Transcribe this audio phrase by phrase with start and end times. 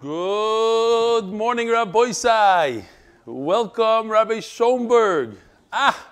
[0.00, 2.84] Good morning, Rabbi Sai.
[3.26, 5.36] Welcome, Rabbi Schoenberg.
[5.72, 6.10] Ah!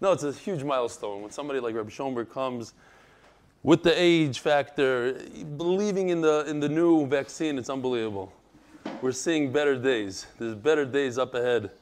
[0.00, 2.74] No, it's a huge milestone when somebody like Rabbi Schoenberg comes
[3.64, 5.14] with the age factor,
[5.56, 7.58] believing in the, in the new vaccine.
[7.58, 8.32] It's unbelievable.
[9.02, 10.26] We're seeing better days.
[10.38, 11.72] There's better days up ahead.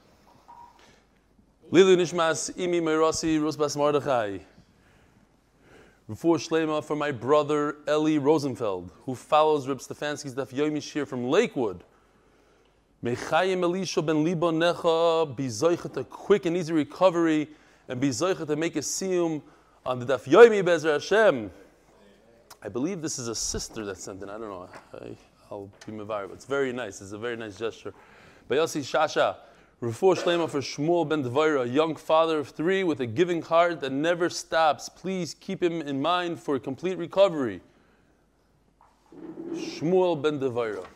[1.71, 4.39] Lilu Nishmas Imi Meirasi Rusbas Mordechai.
[6.07, 11.30] Before Shlema for my brother Eli Rosenfeld, who follows Reb Stefanski's Daf Yomi Shir from
[11.30, 11.83] Lakewood.
[13.02, 15.47] Mechayim Elisha ben Libo Necha be
[15.98, 17.48] a quick and easy recovery
[17.88, 19.41] and be to make a siyum
[19.87, 21.51] on the Daf Yomi Bezer Hashem.
[22.62, 24.28] I believe this is a sister that sent in.
[24.28, 24.69] I don't know.
[24.92, 25.16] I,
[25.50, 26.28] I'll be mevar.
[26.28, 27.00] But it's very nice.
[27.00, 27.95] It's a very nice gesture.
[28.50, 29.36] Bayasi Shasha.
[29.84, 33.83] Refuah Shlema for Shmuel ben Dvaira, a young father of three with a giving heart
[33.83, 34.88] that never stops.
[34.88, 37.61] Please keep him in mind for complete recovery.
[39.52, 40.87] Shmuel ben Dvaira.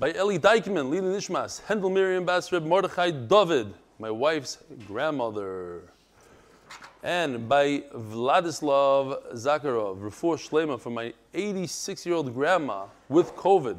[0.00, 5.82] By Eli Dykman, Lina Nishmas, Hendel Miriam Basreb, Mordechai David, my wife's grandmother.
[7.04, 13.76] And by Vladislav Zakharov, Refuah Shlema for my 86 year old grandma with COVID,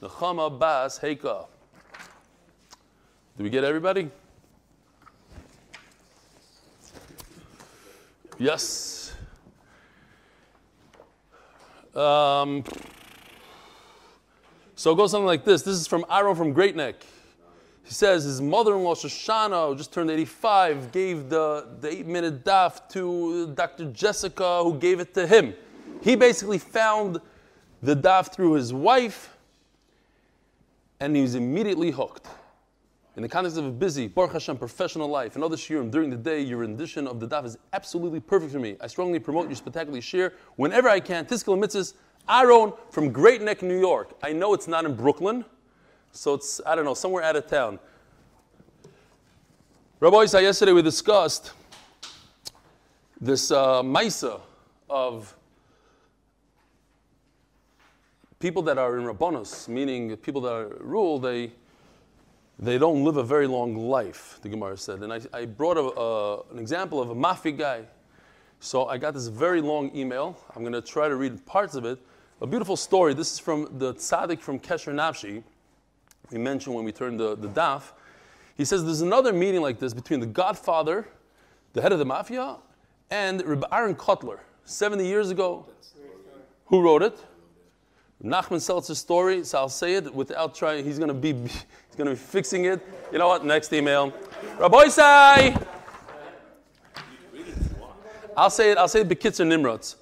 [0.00, 1.46] Nechama Bas Heika.
[3.40, 4.10] Did we get everybody?
[8.38, 9.14] Yes.
[11.94, 12.62] Um,
[14.76, 15.62] so it goes something like this.
[15.62, 16.96] This is from Aaron from Great Neck.
[17.82, 23.54] He says his mother-in-law Shoshana, who just turned 85, gave the, the eight-minute daf to
[23.54, 23.90] Dr.
[23.90, 25.54] Jessica, who gave it to him.
[26.02, 27.22] He basically found
[27.82, 29.34] the daf through his wife,
[31.00, 32.26] and he was immediately hooked.
[33.20, 36.16] In the context of a busy, Baruch Hashem, professional life, and other shiurim during the
[36.16, 38.78] day, your rendition of the daf is absolutely perfect for me.
[38.80, 41.26] I strongly promote your spectacular shir whenever I can.
[41.26, 41.92] Tiskal mitzvahs,
[42.30, 44.16] Aaron from Great Neck, New York.
[44.22, 45.44] I know it's not in Brooklyn,
[46.12, 47.78] so it's, I don't know, somewhere out of town.
[50.00, 51.52] Rabbi Isa, yesterday we discussed
[53.20, 54.40] this uh, Maisa
[54.88, 55.36] of
[58.38, 61.52] people that are in Rabbanos, meaning people that are rule, they
[62.60, 65.00] they don't live a very long life, the Gemara said.
[65.00, 67.84] And I, I brought a, uh, an example of a mafia guy.
[68.60, 70.38] So I got this very long email.
[70.54, 71.98] I'm going to try to read parts of it.
[72.42, 73.14] A beautiful story.
[73.14, 75.42] This is from the tzaddik from Kesher Nafshi.
[76.30, 77.92] We mentioned when we turned the, the daf.
[78.56, 81.08] He says there's another meeting like this between the godfather,
[81.72, 82.56] the head of the mafia,
[83.10, 85.66] and Rabbi Aaron Kotler, 70 years ago.
[86.66, 87.18] Who wrote it?
[88.22, 90.84] Nachman Seltzer's story, so I'll say it without trying.
[90.84, 92.86] He's going to be he's going to be fixing it.
[93.10, 93.44] You know what?
[93.46, 94.12] Next email.
[94.58, 95.56] Rabbi Sai.
[98.36, 98.78] I'll say it.
[98.78, 99.08] I'll say it.
[99.08, 99.96] Bekitzer Nimrods.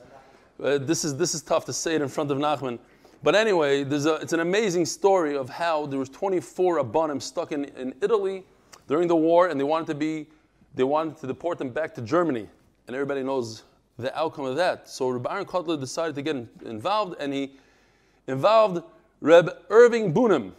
[0.61, 2.81] Uh, this is this is tough to say it in front of Nachman.
[3.23, 7.51] But anyway, there's a, it's an amazing story of how there was 24 Abanim stuck
[7.53, 8.45] in, in Italy
[8.87, 10.27] during the war, and they wanted to be
[10.75, 12.49] they wanted to deport them back to Germany,
[12.89, 13.63] and everybody knows
[13.97, 14.89] the outcome of that.
[14.89, 17.53] So Rabbi Aaron Kotler decided to get in, involved, and he
[18.29, 18.85] involved
[19.21, 20.53] Reb Irving Bunim.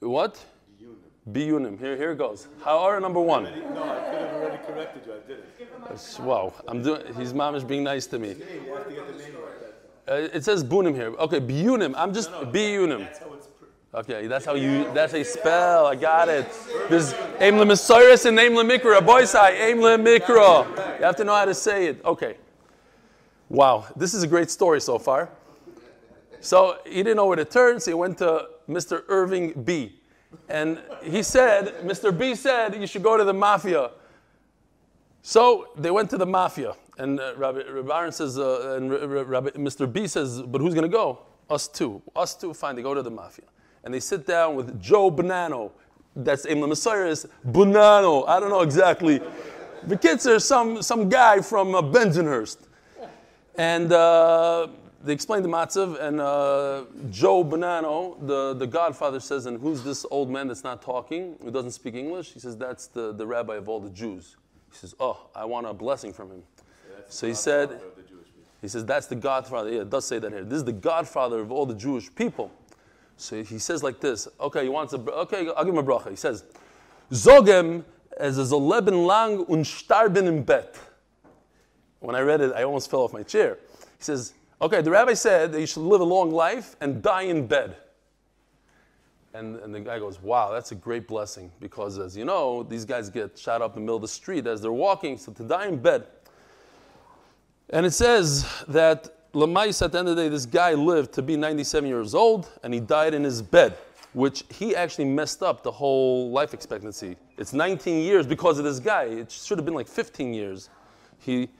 [0.00, 0.44] What?
[1.32, 1.78] Biyunim.
[1.78, 2.46] Here, here it goes.
[2.60, 3.44] Ha'ara number one.
[3.44, 5.12] No, I could have already corrected you.
[5.14, 6.20] I did it.
[6.20, 7.14] Wow, I'm doing.
[7.14, 8.28] His mom is being nice to me.
[8.28, 9.34] You have to get the name
[10.06, 10.24] right.
[10.24, 11.14] Uh, it says Bunim here.
[11.14, 11.94] Okay, Biyunim.
[11.96, 13.08] I'm just Biyunim.
[13.94, 14.92] Okay, that's how you.
[14.92, 15.86] That's a spell.
[15.86, 16.46] I got it.
[16.88, 19.04] There's aim lemisiris and aim lemikra.
[19.04, 20.98] Boy, say aim lemikra.
[20.98, 22.04] You have to know how to say it.
[22.04, 22.36] Okay.
[23.48, 25.30] Wow, this is a great story so far.
[26.40, 29.02] So he didn't know where to turn, so he went to Mr.
[29.08, 30.00] Irving B.
[30.48, 32.16] And he said, Mr.
[32.16, 33.90] B said, you should go to the mafia.
[35.22, 36.74] So they went to the mafia.
[36.98, 39.90] And uh, Rabbi, Rabbi Aaron says, uh, and Rabbi, Mr.
[39.90, 41.20] B says, but who's going to go?
[41.50, 42.02] Us two.
[42.14, 43.44] Us two, fine, they go to the mafia.
[43.84, 45.72] And they sit down with Joe Bonanno.
[46.14, 48.26] That's in the Messiah is Bonanno.
[48.26, 49.20] I don't know exactly.
[49.84, 52.58] The kids are some, some guy from uh, Bensonhurst.
[53.56, 54.68] And uh,
[55.06, 60.04] they explain the matzav, and uh, Joe Bonanno, the, the godfather, says, and who's this
[60.10, 62.32] old man that's not talking, who doesn't speak English?
[62.32, 64.36] He says, that's the, the rabbi of all the Jews.
[64.72, 66.42] He says, oh, I want a blessing from him.
[67.08, 68.42] So he said, of the Jewish people.
[68.60, 69.70] he says, that's the godfather.
[69.70, 70.44] Yeah, it does say that here.
[70.44, 72.50] This is the godfather of all the Jewish people.
[73.16, 76.10] So he says like this, okay, he wants a, okay, I'll give him a bracha.
[76.10, 76.44] He says,
[77.10, 77.84] Zogem
[78.18, 80.76] es a leben lang und starben im Bett.
[82.00, 83.58] When I read it, I almost fell off my chair.
[83.98, 87.22] He says, okay, the rabbi said that you should live a long life and die
[87.22, 87.76] in bed.
[89.34, 92.86] And, and the guy goes, wow, that's a great blessing because as you know, these
[92.86, 95.42] guys get shot up in the middle of the street as they're walking, so to
[95.42, 96.06] die in bed.
[97.68, 101.22] And it says that Lamais, at the end of the day, this guy lived to
[101.22, 103.76] be 97 years old, and he died in his bed,
[104.14, 107.16] which he actually messed up the whole life expectancy.
[107.36, 109.04] It's 19 years because of this guy.
[109.04, 110.70] It should have been like 15 years.
[111.18, 111.50] He,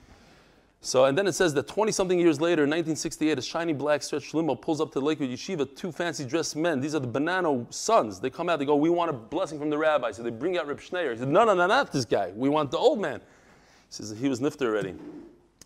[0.81, 4.03] so, and then it says that 20 something years later, in 1968, a shiny black
[4.03, 6.79] stretch limo pulls up to the Lakewood Yeshiva, two fancy dressed men.
[6.79, 8.19] These are the Banana sons.
[8.19, 10.11] They come out, they go, We want a blessing from the rabbi.
[10.11, 11.13] So they bring out Reb Schneier.
[11.13, 12.31] He said, No, no, no, not this guy.
[12.35, 13.19] We want the old man.
[13.19, 13.23] He
[13.89, 14.95] says, He was nifter already.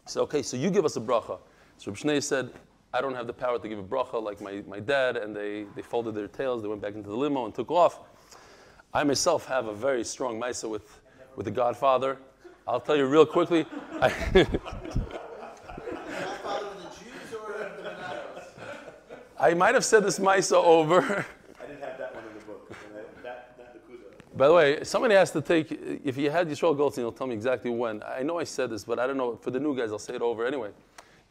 [0.07, 1.39] So, okay, so you give us a bracha.
[1.77, 2.49] So Reb Schneier said,
[2.93, 5.17] I don't have the power to give a bracha like my, my dad.
[5.17, 7.99] And they, they folded their tails, they went back into the limo and took off.
[8.93, 11.01] I myself have a very strong Misa with,
[11.35, 12.17] with the Godfather.
[12.67, 13.65] I'll tell you real quickly.
[14.01, 14.47] I,
[19.39, 20.99] I might have said this Misa over.
[21.01, 22.71] I didn't have that one in the book.
[23.23, 27.03] That, that, the By the way, somebody has to take, if you had Yisrael Goldstein,
[27.03, 28.03] he'll tell me exactly when.
[28.03, 29.35] I know I said this, but I don't know.
[29.37, 30.69] For the new guys, I'll say it over anyway.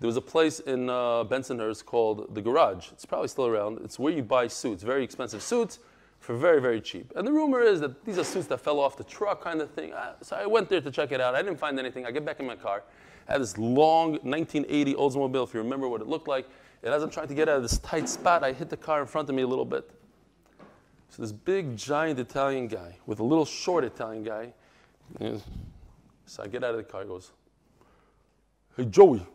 [0.00, 2.90] There was a place in uh, Bensonhurst called The Garage.
[2.90, 3.80] It's probably still around.
[3.84, 5.78] It's where you buy suits, very expensive suits,
[6.20, 7.12] for very, very cheap.
[7.16, 9.70] And the rumor is that these are suits that fell off the truck kind of
[9.70, 9.92] thing.
[10.22, 11.34] So I went there to check it out.
[11.34, 12.06] I didn't find anything.
[12.06, 12.84] I get back in my car.
[13.26, 16.46] I had this long 1980 Oldsmobile, if you remember what it looked like.
[16.82, 19.00] And as I'm trying to get out of this tight spot, I hit the car
[19.00, 19.90] in front of me a little bit.
[21.08, 24.52] So this big, giant Italian guy with a little short Italian guy.
[26.26, 27.02] So I get out of the car.
[27.02, 27.32] He goes,
[28.76, 29.26] "Hey Joey,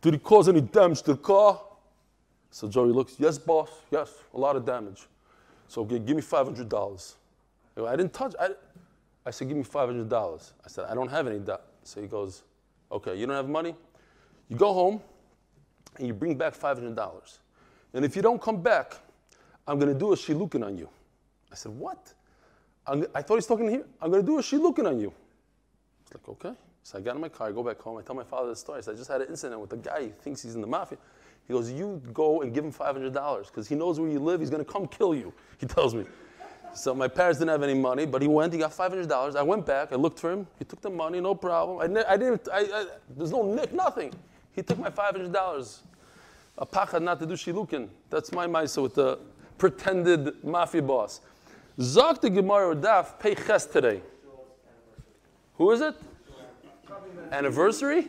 [0.00, 1.60] did he cause any damage to the car?"
[2.50, 3.70] So Joey looks, "Yes, boss.
[3.90, 5.08] Yes, a lot of damage."
[5.68, 7.16] So give me five hundred dollars.
[7.76, 8.34] I didn't touch.
[8.40, 8.50] I,
[9.26, 11.56] I said, "Give me five hundred dollars." I said, "I don't have any." Do-.
[11.82, 12.44] So he goes,
[12.92, 13.74] "Okay, you don't have money.
[14.48, 15.00] You go home."
[15.98, 17.38] and you bring back $500.
[17.92, 18.96] And if you don't come back,
[19.66, 20.88] I'm going to do a shilukin on you.
[21.52, 22.12] I said, what?
[22.86, 23.84] I'm, I thought he's talking here.
[24.00, 25.12] I'm going to do a shilukin on you.
[26.02, 26.52] It's like, okay.
[26.82, 28.56] So I got in my car, I go back home, I tell my father the
[28.56, 28.78] story.
[28.78, 30.66] I said, I just had an incident with a guy, he thinks he's in the
[30.66, 30.98] mafia.
[31.46, 34.50] He goes, you go and give him $500 because he knows where you live, he's
[34.50, 36.04] going to come kill you, he tells me.
[36.74, 39.36] So my parents didn't have any money, but he went, he got $500.
[39.36, 41.80] I went back, I looked for him, he took the money, no problem.
[41.80, 42.86] I, ne- I didn't, I, I,
[43.16, 44.12] there's no nick, nothing.
[44.52, 45.78] He took my $500.
[46.56, 47.88] A pachad not to do shilukin.
[48.10, 49.18] That's my maisa with the
[49.58, 51.20] pretended mafia boss.
[51.78, 54.00] Zok the Gemara Daf pay ches today.
[55.56, 55.94] Who is it?
[57.32, 58.08] Anniversary?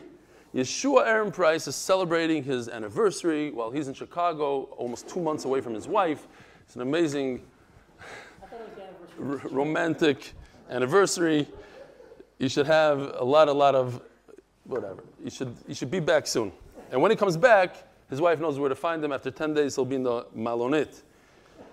[0.56, 5.60] Yeshua Aaron Price is celebrating his anniversary while he's in Chicago, almost two months away
[5.60, 6.26] from his wife.
[6.62, 7.42] It's an amazing
[9.18, 10.32] romantic
[10.70, 11.46] anniversary.
[12.38, 14.00] You should have a lot, a lot of
[14.64, 15.04] whatever.
[15.22, 16.50] You should, you should be back soon.
[16.90, 17.76] And when he comes back,
[18.08, 19.12] his wife knows where to find him.
[19.12, 21.02] After 10 days, he'll be in the Malonit.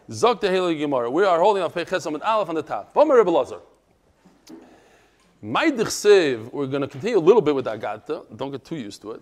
[0.10, 1.10] Zok the Gemara.
[1.10, 2.94] We are holding up Peches Aleph on the top.
[5.44, 8.22] Maidich we're going to continue a little bit with Agata.
[8.36, 9.22] Don't get too used to it.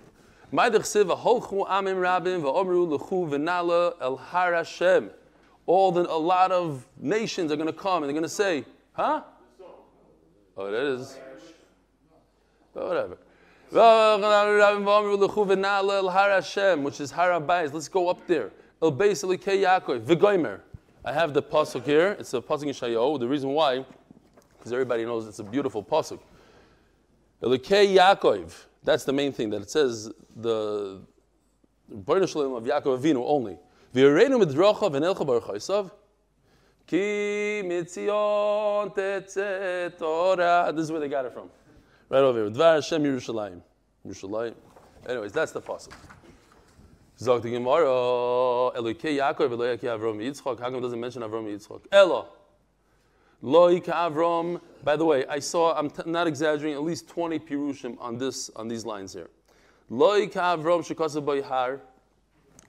[0.54, 5.10] Maidich Siv, Aholchu Amim Rabim, Va'omru Lechu V'nala El Har Hashem.
[5.66, 8.66] All the, a lot of nations are going to come and they're going to say,
[8.94, 9.24] huh?
[10.58, 11.18] Oh, that is.
[12.74, 13.18] But whatever.
[13.72, 13.80] Which
[17.00, 17.74] is Harabais.
[17.74, 18.52] Let's go up there.
[18.82, 19.24] El Beis.
[19.24, 20.60] V'goimer.
[21.04, 22.16] I have the pasuk here.
[22.20, 23.18] It's a pasuk in Shayo.
[23.18, 23.84] The reason why,
[24.62, 26.20] because everybody knows it's a beautiful pasuk.
[27.42, 28.54] Elikei Yaakov.
[28.84, 30.12] That's the main thing that it says.
[30.36, 31.02] The
[31.90, 33.58] Baruch Shalom of Yaakov Avinu only.
[33.96, 35.92] V'yireinu midrocha v'nelcha baruch haisav.
[36.86, 40.72] Ki mitzion tetzet Torah.
[40.74, 41.50] This is where they got it from.
[42.10, 42.52] Right over here.
[42.52, 43.62] Dvar Hashem Yerushalayim.
[44.08, 44.54] Yerushalayim.
[45.10, 45.94] Anyways, that's the pasuk.
[47.20, 50.60] Zog the Gemara, Elokei Yaakov, Elokei Avram Yitzchak.
[50.60, 51.82] How come it doesn't mention Avram Yitzchak?
[51.92, 52.28] Elo.
[53.44, 54.62] Loik Avram.
[54.84, 58.50] By the way, I saw, I'm t- not exaggerating, at least 20 pirushim on this,
[58.56, 59.30] on these lines here.
[59.92, 61.82] Loik Avram Shekasa Har.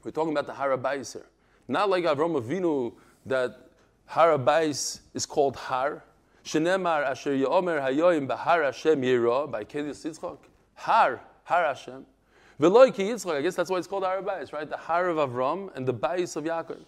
[0.02, 1.26] We're talking about the Harabais here.
[1.68, 2.92] Not like Avram Avinu,
[3.26, 3.68] that
[4.10, 6.02] Harabais is called Har.
[6.44, 10.38] Shenemar Asher Yomer Hayoim Bahar Hashem Yira by Kedis Yitzchak.
[10.74, 12.04] Har, Har Hashem.
[12.60, 14.68] Veloy Ki Yitzchak, I guess that's why it's called Har Bayis, right?
[14.68, 16.80] The Har of Avram and the Bayis of Yaakov.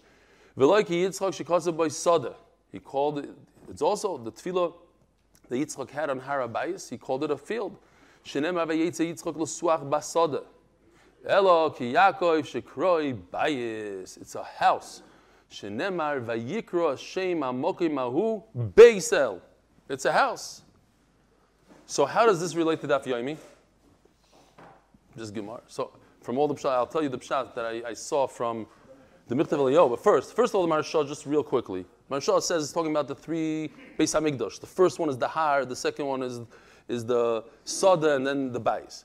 [0.59, 2.35] Veloy Ki Yitzchak Shekasa by Soda.
[2.73, 3.31] He called it,
[3.69, 4.73] it's also the tefillah
[5.49, 7.77] that Yitzchak had on Har Bayis, he called it a field.
[8.25, 10.45] Shenemar Vayetze Yitzchak L'suach Basoda.
[11.27, 14.21] Elo Ki Yaakov Shekroi Bayis.
[14.21, 15.03] It's a house.
[15.51, 19.41] Shenemar vayikro Hashem amokim mahu beisel.
[19.89, 20.63] It's a house.
[21.87, 23.37] So how does this relate to Daf Yomi?
[25.17, 25.61] Just Gemara.
[25.69, 25.93] So
[26.23, 28.67] from all the pshat, I'll tell you the pshat that I, I saw from
[29.29, 29.91] the Michtav Eliyahu.
[29.91, 31.85] But first, first of all, the Maharsha, just real quickly.
[32.11, 34.61] Maharsha says it's talking about the three Beis Hamikdash.
[34.61, 36.41] The first one is the Har, the second one is,
[36.89, 39.05] is the Sada, and then the Bais.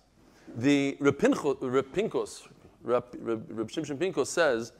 [0.58, 2.48] The Rapinkos,
[2.84, 4.72] Rab Shimshon Pinkos says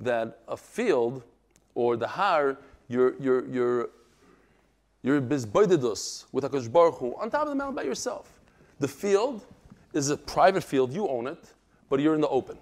[0.00, 1.22] that a field
[1.74, 2.58] or the har,
[2.88, 3.90] you're, you're, you're,
[5.02, 8.40] you're bizboidedus with HaKadosh Baruch Hu on top of the mountain by yourself.
[8.80, 9.44] The field
[9.92, 11.44] is a private field, you own it,
[11.88, 12.58] but you're in the open.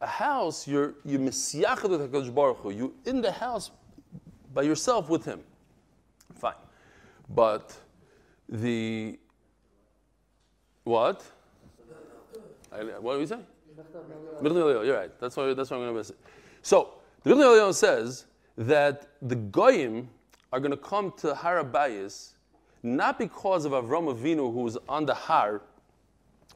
[0.00, 2.58] A house, you're, you're misyachad with HaKadosh Baruch.
[2.64, 3.70] You're in the house
[4.54, 5.40] by yourself with him.
[6.34, 6.54] Fine.
[7.28, 7.76] But
[8.48, 9.18] the,
[10.84, 11.22] what?
[12.70, 13.38] What do we say?
[14.42, 15.20] You're right.
[15.20, 15.52] That's why.
[15.54, 16.18] That's what I'm going to it.
[16.62, 18.26] So the Rebbe says
[18.56, 20.08] that the goyim
[20.52, 22.32] are going to come to Harabayas
[22.82, 25.62] not because of Avram Avinu who was on the Har,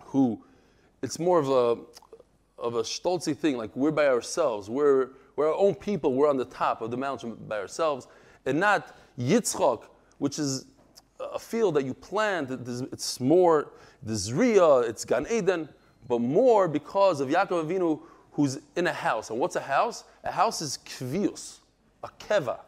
[0.01, 0.43] who
[1.03, 1.77] it's more of a
[2.65, 6.37] of a stolzy thing, like we're by ourselves, we're we're our own people, we're on
[6.37, 8.09] the top of the mountain by ourselves,
[8.47, 9.83] and not Yitzchak,
[10.19, 10.67] which is
[11.21, 12.51] a field that you plant.
[12.51, 13.71] It's more
[14.03, 15.69] the Zriya, it's Gan Eden
[16.09, 18.01] but more because of Yaakov Avinu
[18.33, 19.31] who's in a house.
[19.31, 20.05] And what's a house?
[20.25, 21.59] A house is kvius,
[22.03, 22.61] a keva.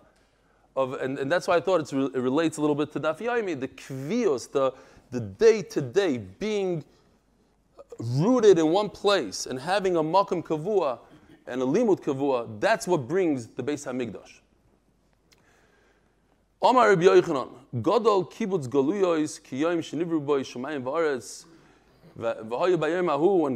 [0.77, 3.69] Of, and, and that's why I thought it relates a little bit to Daf the
[3.69, 4.73] kvius, the,
[5.11, 6.85] the day-to-day being
[7.99, 10.99] rooted in one place and having a makam kavua
[11.47, 14.41] and a limud kavua, that's what brings the Beis HaMikdash.
[16.63, 21.45] Omar Rabbi Yochanan, Godol kibbutz galuyos kiyayim shenivru boy shemayim v'aretz
[22.17, 22.35] when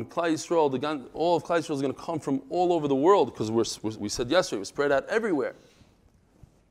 [0.05, 2.95] Klai Yisrael, the all of Klai Yisrael is going to come from all over the
[2.95, 3.51] world because
[3.97, 5.55] we said yesterday, we're spread out everywhere.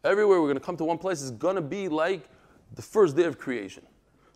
[0.03, 2.29] Everywhere we're going to come to one place is going to be like
[2.75, 3.81] the first day of creation.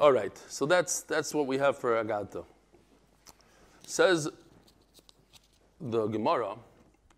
[0.00, 2.42] All right, so that's that's what we have for Agata.
[3.86, 4.30] Says
[5.78, 6.56] the Gemara,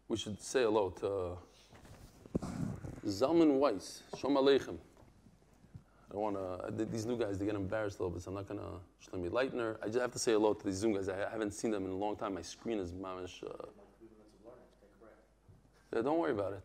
[0.08, 1.38] we should say hello to
[3.06, 4.02] Zalman Weiss.
[4.18, 4.78] Shalom Aleichem.
[6.12, 8.48] I want to, these new guys, they get embarrassed a little bit, so I'm not
[8.48, 8.66] going to,
[9.08, 9.76] Shlomi Leitner.
[9.80, 11.08] I just have to say hello to these Zoom guys.
[11.08, 12.34] I haven't seen them in a long time.
[12.34, 13.44] My screen is mamish.
[13.44, 13.66] Uh,
[15.94, 16.62] yeah, don't worry about it.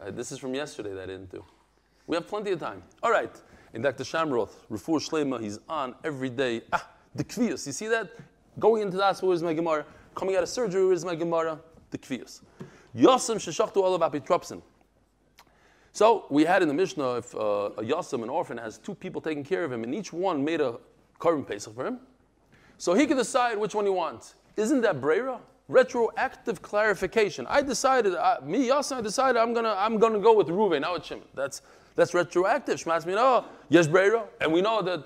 [0.00, 1.44] Uh, this is from yesterday that I didn't do.
[2.08, 2.82] We have plenty of time.
[3.00, 3.30] All right.
[3.74, 4.04] And Dr.
[4.04, 6.62] Shamroth, Rafur Shlema, he's on every day.
[6.72, 7.66] Ah, the kvius.
[7.66, 8.10] You see that?
[8.58, 9.86] Going into the hospital, where's my Gemara?
[10.14, 11.58] Coming out of surgery, where's my Gemara?
[11.90, 12.42] The kvius.
[12.94, 14.60] Yosem sheshachtu olav apitropsin.
[15.92, 17.38] So we had in the Mishnah, if uh,
[17.76, 20.60] a yasim, an orphan, has two people taking care of him, and each one made
[20.60, 20.78] a
[21.18, 22.00] korban pesach for him,
[22.78, 24.34] so he can decide which one he wants.
[24.56, 25.38] Isn't that brera?
[25.68, 27.46] Retroactive clarification.
[27.46, 30.94] I decided, uh, me yasim, I decided I'm gonna, I'm gonna go with Ruven, now
[30.94, 31.24] it's Shimon.
[31.34, 31.62] That's
[31.94, 32.82] that's retroactive.
[32.82, 35.04] Shmatz me no, oh, yes brera, and we know that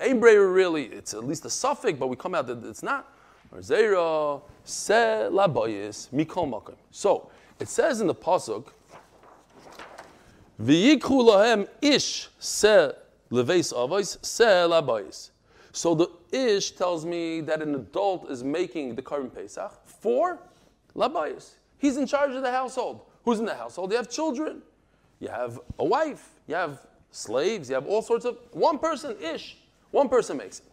[0.00, 0.84] ain't brera really.
[0.86, 3.14] It's at least a suffix, but we come out that it's not.
[4.64, 5.28] Se.
[6.90, 7.30] So
[7.60, 8.66] it says in the pasuk
[10.60, 12.92] V'yikhu lahem ish se
[13.30, 15.30] leveis avos se.
[15.72, 20.40] So the ish tells me that an adult is making the korban pesach for
[20.96, 21.50] labayis.
[21.78, 23.02] He's in charge of the household.
[23.24, 23.92] Who's in the household?
[23.92, 24.62] You have children.
[25.20, 26.30] You have a wife.
[26.46, 27.68] You have slaves.
[27.68, 28.38] You have all sorts of.
[28.52, 29.56] One person ish.
[29.90, 30.64] One person makes it.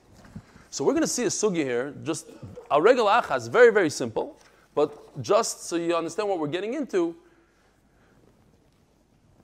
[0.70, 1.94] So we're going to see a sugi here.
[2.04, 2.30] Just
[2.70, 4.38] a regular achas, very very simple,
[4.74, 7.16] but just so you understand what we're getting into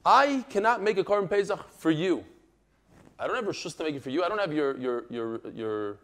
[0.06, 2.24] I cannot make a korban pesach for you.
[3.20, 4.24] I don't have a rishus to make it for you.
[4.24, 5.98] I don't have your your your your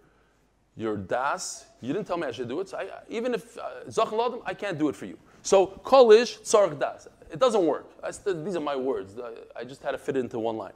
[0.75, 1.65] your das.
[1.81, 2.69] You didn't tell me I should do it.
[2.69, 3.55] So I, even if
[3.87, 5.17] zachan uh, I can't do it for you.
[5.41, 7.07] So kolish tzarch das.
[7.31, 7.87] It doesn't work.
[8.25, 9.15] these are my words.
[9.55, 10.73] I just had to fit it into one line.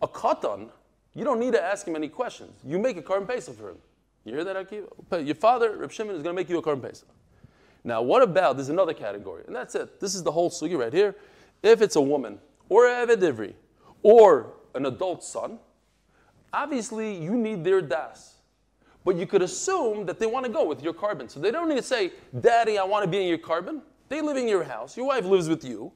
[0.00, 0.70] A katan,
[1.14, 2.52] you don't need to ask him any questions.
[2.64, 3.78] You make a korban pesach for him.
[4.24, 5.26] You hear that, Akiva?
[5.26, 7.08] Your father, Reb Shimon, is going to make you a korban pesach.
[7.84, 8.56] Now, what about?
[8.56, 9.98] There's another category, and that's it.
[9.98, 11.16] This is the whole sugi right here.
[11.62, 13.54] If it's a woman or a Eved
[14.02, 15.58] or an adult son,
[16.52, 18.36] obviously you need their das.
[19.04, 21.28] But you could assume that they want to go with your korban.
[21.28, 23.80] So they don't need to say, Daddy, I want to be in your korban.
[24.12, 24.94] They live in your house.
[24.94, 25.90] Your wife lives with you.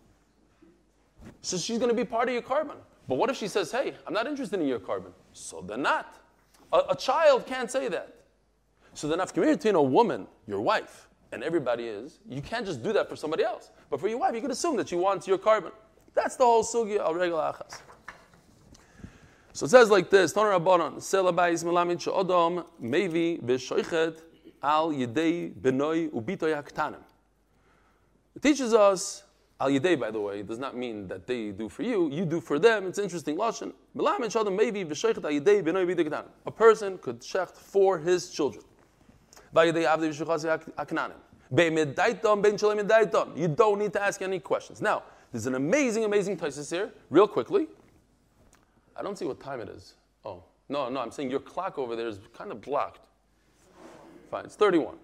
[1.43, 2.77] So she's going to be part of your korban.
[3.07, 5.13] But what if she says, Hey, I'm not interested in your korban?
[5.35, 6.17] So they're not.
[6.73, 8.15] A, a child can't say that.
[8.95, 12.95] So then, after between a woman, your wife, and everybody is, you can't just do
[12.95, 13.71] that for somebody else.
[13.91, 15.73] But for your wife, you could assume that she wants your korban.
[16.15, 17.83] That's the whole sugi of regular achas.
[19.53, 24.23] So it says like this: Toner Rabbanon, Sela Bayis Melamid She'odom Mevi V'Shoichet
[24.63, 27.03] Al Yedei Benoi ubito Haktanim.
[28.37, 29.25] It teaches us
[29.59, 32.11] Al Yedei, by the way, does not mean that they do for you.
[32.11, 32.87] You do for them.
[32.87, 33.39] It's interesting.
[33.39, 33.73] Haktanim.
[36.47, 38.63] A person could shecht for his children.
[39.55, 39.73] You
[43.49, 44.83] don't need to ask any questions.
[44.83, 45.03] Now,
[45.33, 46.93] there's an amazing, amazing thesis here.
[47.09, 47.69] Real quickly.
[48.95, 49.95] I don't see what time it is.
[50.25, 53.01] Oh, no, no, I'm saying your clock over there is kind of blocked.
[54.31, 54.97] Fine, it's 31.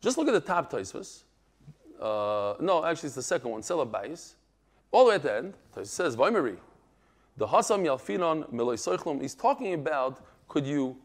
[0.00, 1.24] Just look at the top Tosfos.
[2.02, 4.34] Uh, no, actually, it's the second one, Selabais.
[4.90, 6.56] All the way at the end, Tosfos says, Vaimari,
[7.36, 10.96] the Hasam Yalfinon Meloi Soichlum, he's talking about could you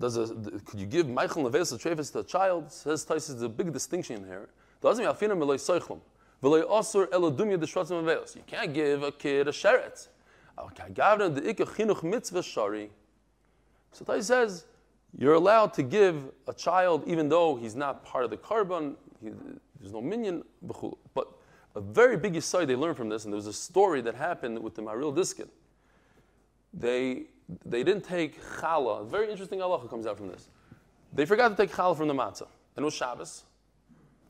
[0.00, 0.26] does a,
[0.64, 2.72] could you give Michael Neves Trefus to a child?
[2.72, 4.48] Says Tosfos, there's a big distinction here.
[4.82, 6.00] Hasam Yalfinon Meloi Soichlum.
[6.42, 8.34] V'loi Osur Elodumya Deshratzim Aveos.
[8.34, 10.08] You can't give a kid a sheret.
[13.92, 14.64] So Tosfos says,
[15.16, 19.30] you're allowed to give a child, even though he's not part of the korban, he,
[19.80, 20.44] there's no minion,
[21.14, 21.28] but
[21.74, 24.58] a very big aside they learned from this, and there was a story that happened
[24.58, 25.48] with the Maharil Diskin.
[26.74, 27.24] They,
[27.64, 29.06] they didn't take challah.
[29.06, 30.48] Very interesting halacha comes out from this.
[31.12, 33.44] They forgot to take challah from the matzah, and it was Shabbos,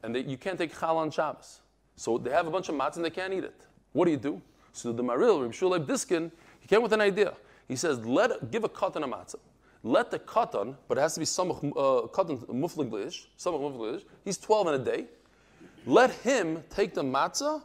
[0.02, 1.60] and they, you can't take challah on Shabbos.
[1.96, 3.66] So they have a bunch of matzah and they can't eat it.
[3.92, 4.40] What do you do?
[4.72, 7.34] So the Maharil, Reb Diskin, he came with an idea.
[7.68, 9.36] He says, let give a katan a matzah.
[9.84, 14.38] Let the katan, but it has to be some uh, katan muflig some muflig He's
[14.38, 15.06] 12 in a day.
[15.86, 17.62] Let him take the matzah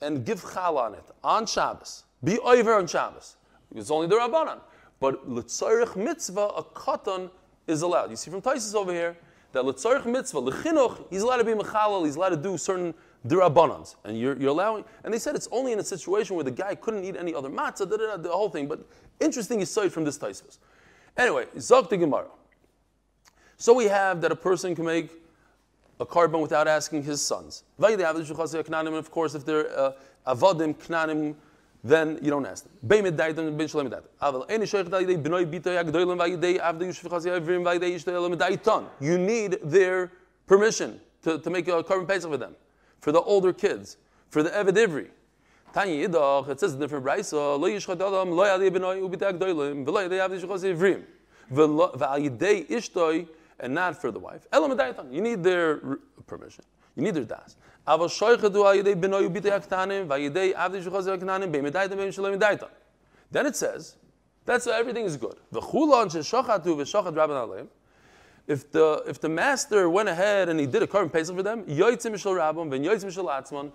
[0.00, 2.04] and give chal on it on Shabbos.
[2.24, 3.36] Be over on Shabbos.
[3.74, 4.60] It's only the rabbanan.
[4.98, 7.30] But l'tzarich mitzvah, a katan
[7.66, 8.10] is allowed.
[8.10, 9.16] You see from Tosfos over here
[9.52, 12.94] that l'tzarich mitzvah, l'chinuch, he's allowed to be mechalal, he's allowed to do certain
[13.26, 14.84] dirabbanans, and you're, you're allowing.
[15.04, 17.48] And they said it's only in a situation where the guy couldn't eat any other
[17.48, 18.66] matzah, the whole thing.
[18.66, 18.84] But
[19.20, 20.58] interesting aside from this Tosfos.
[21.16, 22.28] Anyway, zok the Gemara.
[23.56, 25.10] So we have that a person can make
[26.00, 27.64] a korban without asking his sons.
[27.78, 29.92] And of course, if they're uh,
[30.26, 31.34] knanim,
[31.84, 32.72] then you don't ask them.
[39.00, 40.12] You need their
[40.46, 42.56] permission to, to make a korban pesach with them
[43.00, 43.96] for the older kids,
[44.30, 45.08] for the Eved Ivri.
[45.74, 50.20] Yidach, it says in different brayso, lo yishchad adam, lo yadei benoi, yadei
[52.18, 53.26] yidei ishtoi,
[53.60, 54.46] and not for the wife.
[55.10, 55.80] You need their
[56.26, 56.64] permission.
[56.96, 57.56] You need their das.
[57.86, 60.50] Aval shoichadu al yidei benoi, yidei
[61.50, 62.70] be'medaitam.
[63.30, 63.96] Then it says,
[64.44, 65.36] that's everything is good.
[65.52, 67.68] V'chulan sheshachatu v'shachat rabban aleim,
[68.46, 71.62] if the if the master went ahead and he did a korban pesach for them,
[71.64, 73.70] yoitzim mishal rabban, then yoitzim mishal atzman,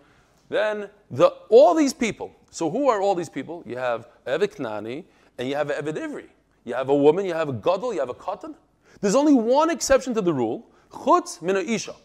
[0.49, 2.33] then the all these people.
[2.49, 3.63] So who are all these people?
[3.65, 5.05] You have Eved Knani
[5.37, 6.27] and you have Eved Ivri.
[6.63, 8.55] You have a woman, you have a gadol, you have a katan.
[9.01, 11.95] There's only one exception to the rule: chutz mina isha.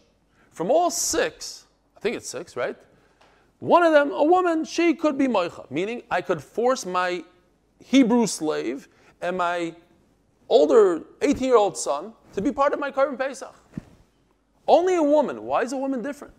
[0.51, 1.65] From all six,
[1.97, 2.77] I think it's six, right?
[3.59, 7.23] One of them, a woman, she could be moicha, meaning I could force my
[7.79, 8.89] Hebrew slave
[9.21, 9.73] and my
[10.49, 13.55] older 18 year old son to be part of my korban Pesach.
[14.67, 15.43] Only a woman.
[15.43, 16.33] Why is a woman different?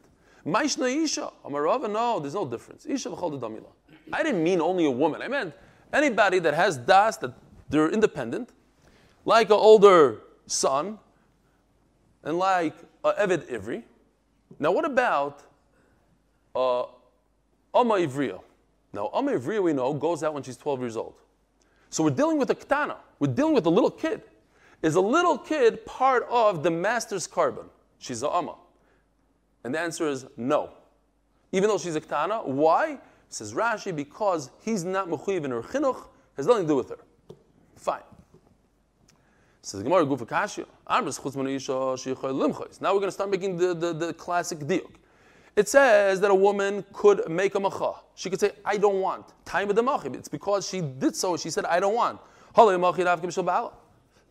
[0.47, 1.31] Maishna Isha.
[1.45, 2.87] Amarava, no, there's no difference.
[2.87, 3.67] Isha damila.
[4.13, 5.23] I didn't mean only a woman.
[5.23, 5.55] I meant
[5.93, 7.33] anybody that has das, that
[7.69, 8.51] they're independent,
[9.25, 10.99] like an older son,
[12.23, 13.83] and like a Eved Ivri.
[14.59, 15.43] Now, what about
[16.55, 16.83] uh,
[17.75, 18.41] Amma Ivriya?
[18.93, 21.15] Now, Amma Ivriya, we know, goes out when she's 12 years old.
[21.91, 22.97] So we're dealing with a katana.
[23.19, 24.23] We're dealing with a little kid.
[24.83, 27.67] Is a little kid part of the master's korban?
[27.99, 28.57] She's a amma.
[29.65, 30.71] And the answer is no.
[31.53, 32.99] Even though she's a katana, why?
[33.29, 36.99] Says Rashi, because he's not mechuyev in her chinuch, has nothing to do with her.
[37.77, 38.03] Fine.
[39.63, 40.67] Says Gemara Gufa Kashya.
[42.81, 44.91] Now we're going to start making the, the, the classic diuk.
[45.57, 47.95] It says that a woman could make a macha.
[48.15, 49.33] She could say, I don't want.
[49.45, 50.15] Time of the machib.
[50.15, 51.37] It's because she did so.
[51.37, 52.21] She said, I don't want.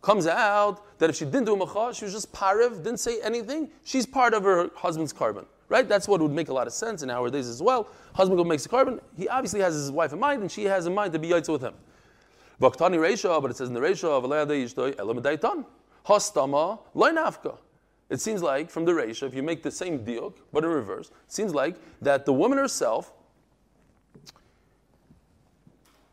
[0.04, 3.70] Comes out that if she didn't do macha, she was just pariv, didn't say anything.
[3.84, 5.46] She's part of her husband's korban.
[5.70, 5.88] Right?
[5.88, 7.88] That's what would make a lot of sense in our days as well.
[8.12, 9.00] Husband go makes a korban.
[9.16, 11.48] He obviously has his wife in mind, and she has in mind to be yaitz
[11.48, 11.72] with him.
[12.60, 14.24] Vaktani Reisha, but it says in the Reisha of
[16.04, 17.56] Hastama Loinafka.
[18.10, 21.06] It seems like from the Reisha, if you make the same diok, but in reverse,
[21.06, 23.10] it seems like that the woman herself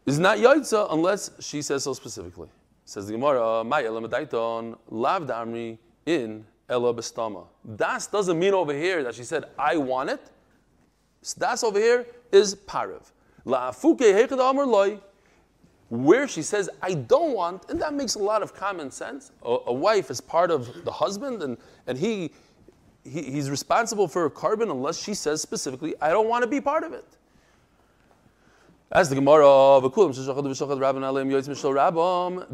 [0.06, 2.48] is not yaitza unless she says so specifically.
[2.92, 9.02] Says the Gemara, "My elamadaiton lav damri in ela bestama." Das doesn't mean over here
[9.02, 10.20] that she said, "I want it."
[11.38, 13.04] Das over here is parav.
[15.88, 19.32] Where she says, I don't want, and that makes a lot of common sense.
[19.42, 22.34] A, a wife is part of the husband, and, and he,
[23.06, 26.60] he, he's responsible for a korban unless she says specifically, I don't want to be
[26.60, 27.06] part of it.
[28.94, 30.14] As the Gemara of Akulim,
[31.72, 32.46] Rabban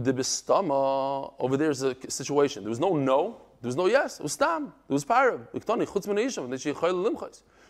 [1.40, 2.64] over there's a situation.
[2.64, 5.48] There was no no, there was no yes, it was Stam, it was and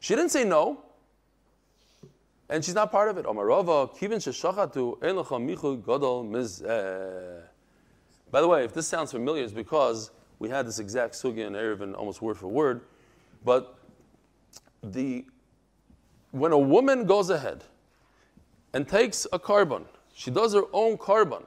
[0.02, 0.84] she didn't say no,
[2.50, 3.26] and she's not part of it.
[8.30, 11.54] By the way, if this sounds familiar, it's because we had this exact sugya in
[11.54, 12.82] Eruvin, almost word for word.
[13.46, 13.78] But
[14.84, 15.24] the
[16.32, 17.64] when a woman goes ahead
[18.78, 21.44] and takes a korban, she does her own korban,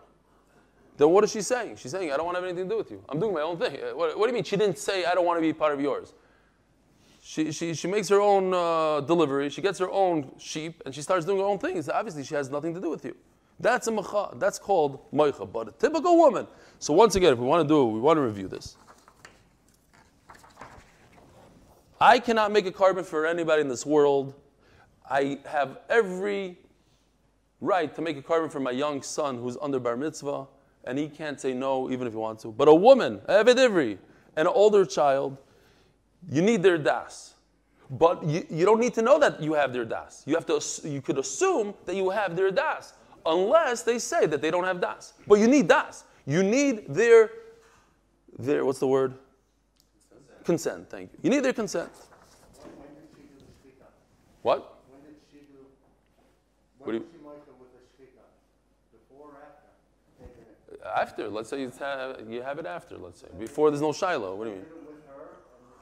[0.96, 1.76] Then what is she saying?
[1.76, 3.00] She's saying, I don't want to have anything to do with you.
[3.08, 3.78] I'm doing my own thing.
[3.94, 4.42] What, what do you mean?
[4.42, 6.12] She didn't say, I don't want to be part of yours.
[7.22, 11.02] She, she, she makes her own uh, delivery, she gets her own sheep, and she
[11.02, 11.88] starts doing her own things.
[11.88, 13.14] Obviously, she has nothing to do with you.
[13.60, 14.30] That's a macha.
[14.34, 15.52] That's called moicha.
[15.52, 16.48] But a typical woman.
[16.80, 18.76] So once again, if we want to do it, we want to review this.
[22.00, 24.34] I cannot make a korban for anybody in this world.
[25.08, 26.58] I have every
[27.60, 30.46] right to make a korban for my young son who's under bar mitzvah,
[30.84, 32.52] and he can't say no even if he wants to.
[32.52, 33.98] But a woman, Eved Ivri,
[34.36, 35.36] an older child,
[36.30, 37.34] you need their das.
[37.90, 40.22] But you, you don't need to know that you have their das.
[40.26, 42.94] You, have to, you could assume that you have their das,
[43.26, 45.14] unless they say that they don't have das.
[45.26, 46.04] But you need das.
[46.24, 47.30] You need their,
[48.38, 49.14] their what's the word?
[50.44, 50.44] Consent.
[50.44, 51.18] consent thank you.
[51.22, 51.90] You need their consent.
[54.42, 54.78] What?
[54.88, 55.66] When did she do,
[56.78, 58.24] What do did you- she Micah with the shkita?
[58.92, 59.68] Before or after?
[60.18, 60.69] Taking it.
[60.84, 63.28] After, let's say you have, you have it after, let's say.
[63.38, 64.34] Before there's no Shiloh.
[64.34, 64.64] What do you mean?
[64.64, 65.28] Did it with her,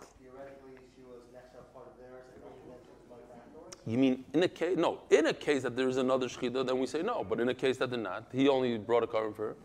[0.00, 3.76] and theoretically she was next up part of theirs, and then she was Micah afterwards?
[3.86, 4.76] You mean in a case?
[4.76, 7.24] No, in a case that there's another shechita, then we say no.
[7.28, 9.56] But in a case that they're not, he only brought a korban for her.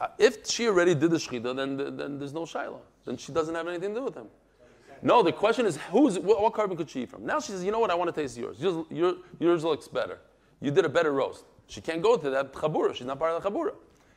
[0.00, 2.82] Uh, if she already did the shechita, then, then there's no shiloh.
[3.04, 4.26] Then she doesn't have anything to do with him.
[5.02, 7.24] No, the question is who's what, what korban could she eat from?
[7.24, 7.90] Now she says, you know what?
[7.90, 8.56] I want to taste yours.
[8.58, 10.18] Yours, your, yours looks better.
[10.60, 11.44] You did a better roast.
[11.68, 12.94] She can't go to that chabura.
[12.94, 13.74] She's not part of the chabura.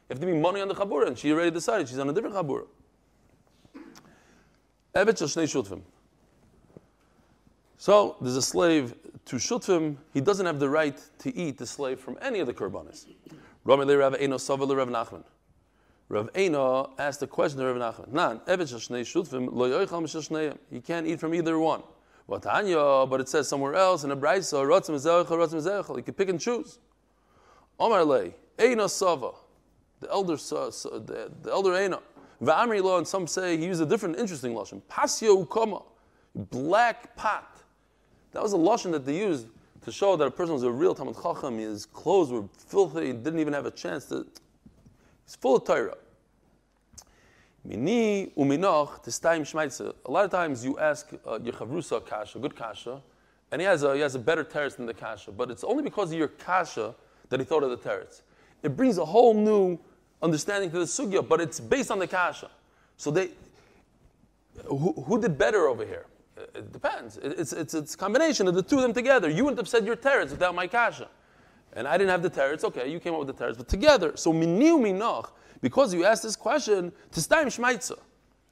[0.09, 2.35] Have to be money on the chabura, and she already decided she's on a different
[2.35, 2.65] chabura.
[4.95, 5.81] Evet shel shnei shutvim.
[7.77, 11.99] So there's a slave to Shutvim, he doesn't have the right to eat the slave
[11.99, 13.05] from any of the Kurbanis.
[13.63, 15.23] Rami le Rav Eino Sava le Rav Nachman.
[16.09, 18.11] Rav Eino asked the question to Rav Nachman.
[18.11, 20.57] Nan, Evet shel shnei Shutvim, lo yoichal mishel shneim.
[20.69, 21.83] He can't eat from either one.
[22.29, 25.97] Vatanya, but it says somewhere else in a Braisa, Rotzim zeuchel, Rotzim zeuchel.
[25.97, 26.79] He can pick and choose.
[27.79, 29.31] Omar le, Eino Sava,
[30.03, 32.01] the elder, sa- sa- the, the elder Eino.
[32.41, 34.81] Va'amri and some say he used a different interesting lashon.
[34.89, 35.83] Pasio ukoma,
[36.35, 37.61] black pot.
[38.31, 39.47] That was a lashon that they used
[39.85, 41.57] to show that a person was a real Talmud Chacham.
[41.57, 43.07] His clothes were filthy.
[43.07, 44.25] He didn't even have a chance to.
[45.25, 45.95] He's full of Torah.
[47.65, 49.93] Mini uminoch testaim shmaitze.
[50.05, 53.01] A lot of times you ask uh, your chavrusa kasha, good kasha,
[53.51, 55.83] and he has a he has a better teretz than the kasha, but it's only
[55.83, 56.93] because of your kasha
[57.29, 58.21] that he thought of the teretz.
[58.63, 59.79] It brings a whole new
[60.23, 62.49] understanding to the sugya, but it's based on the kasha.
[62.97, 63.29] So they,
[64.65, 66.05] who, who did better over here?
[66.37, 67.17] It- It depends.
[67.17, 69.29] It's, it's, it's combination of the two of them together.
[69.29, 71.07] You wouldn't have said your teretz without my kasha.
[71.75, 72.63] And I didn't have the teretz.
[72.63, 73.57] Okay, you came up with the teretz.
[73.57, 75.31] But together, so miniu minoch,
[75.61, 77.97] because you asked this question, tistaim shmaitza.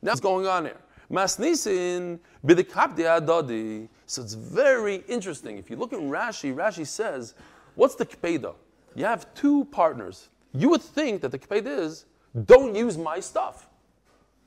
[0.01, 0.77] Now what's going on here?
[1.11, 3.87] Masnisin bidikabdi adadi.
[4.07, 5.57] So it's very interesting.
[5.57, 7.35] If you look in Rashi, Rashi says,
[7.75, 8.53] what's the kpeda?
[8.95, 10.29] You have two partners.
[10.53, 12.05] You would think that the kpeda is,
[12.45, 13.69] don't use my stuff.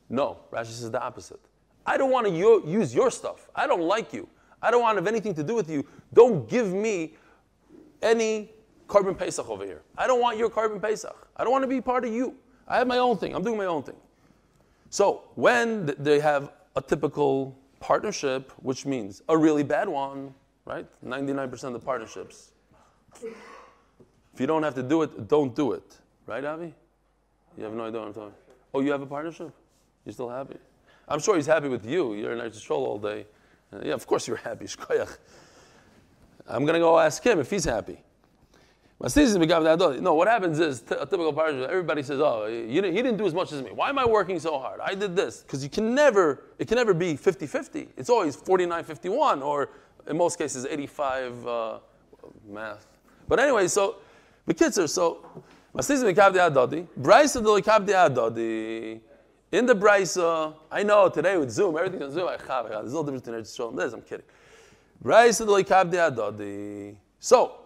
[0.08, 1.40] No, Rashi says the opposite.
[1.86, 3.48] I don't want to u- use your stuff.
[3.54, 4.28] I don't like you.
[4.62, 5.84] I don't want to have anything to do with you.
[6.12, 7.14] Don't give me
[8.02, 8.50] any
[8.88, 9.82] korban Pesach over here.
[9.96, 11.28] I don't want your korban Pesach.
[11.36, 12.34] I don't want to be part of you.
[12.68, 13.34] I have my own thing.
[13.34, 13.96] I'm doing my own thing.
[14.90, 20.86] So when th- they have a typical partnership, which means a really bad one, right?
[21.04, 22.52] 99% of the partnerships.
[24.34, 25.96] If you don't have to do it, don't do it.
[26.26, 26.74] Right, Avi?
[27.56, 28.34] You have no idea what I'm talking
[28.74, 29.52] Oh, you have a partnership?
[30.04, 30.56] You're still happy?
[31.06, 32.14] I'm sure he's happy with you.
[32.14, 33.26] You're in Eretz all day.
[33.72, 34.66] Uh, yeah, of course you're happy.
[36.48, 37.98] I'm going to go ask him if he's happy.
[39.00, 41.68] No, what happens is a typical partnership.
[41.68, 43.70] Everybody says, "Oh, he didn't do as much as me.
[43.70, 44.80] Why am I working so hard?
[44.80, 46.44] I did this because you can never.
[46.58, 47.88] It can never be 50-50.
[47.96, 49.70] It's always 49-51, or
[50.08, 51.78] in most cases 85 uh,
[52.48, 52.86] math.
[53.28, 53.96] But anyway, so
[54.48, 55.24] Bekitzer, so
[55.74, 59.00] Masizim Mikabdi Adadi, Brisa de Likabdi Adadi.
[59.50, 62.28] In the Brisa, I know today with Zoom, everything's on Zoom.
[62.28, 63.92] I have, There's no difference between Eretz and this.
[63.92, 64.26] I'm kidding.
[65.02, 66.96] Brisa de Likabdi Adadi.
[67.20, 67.56] So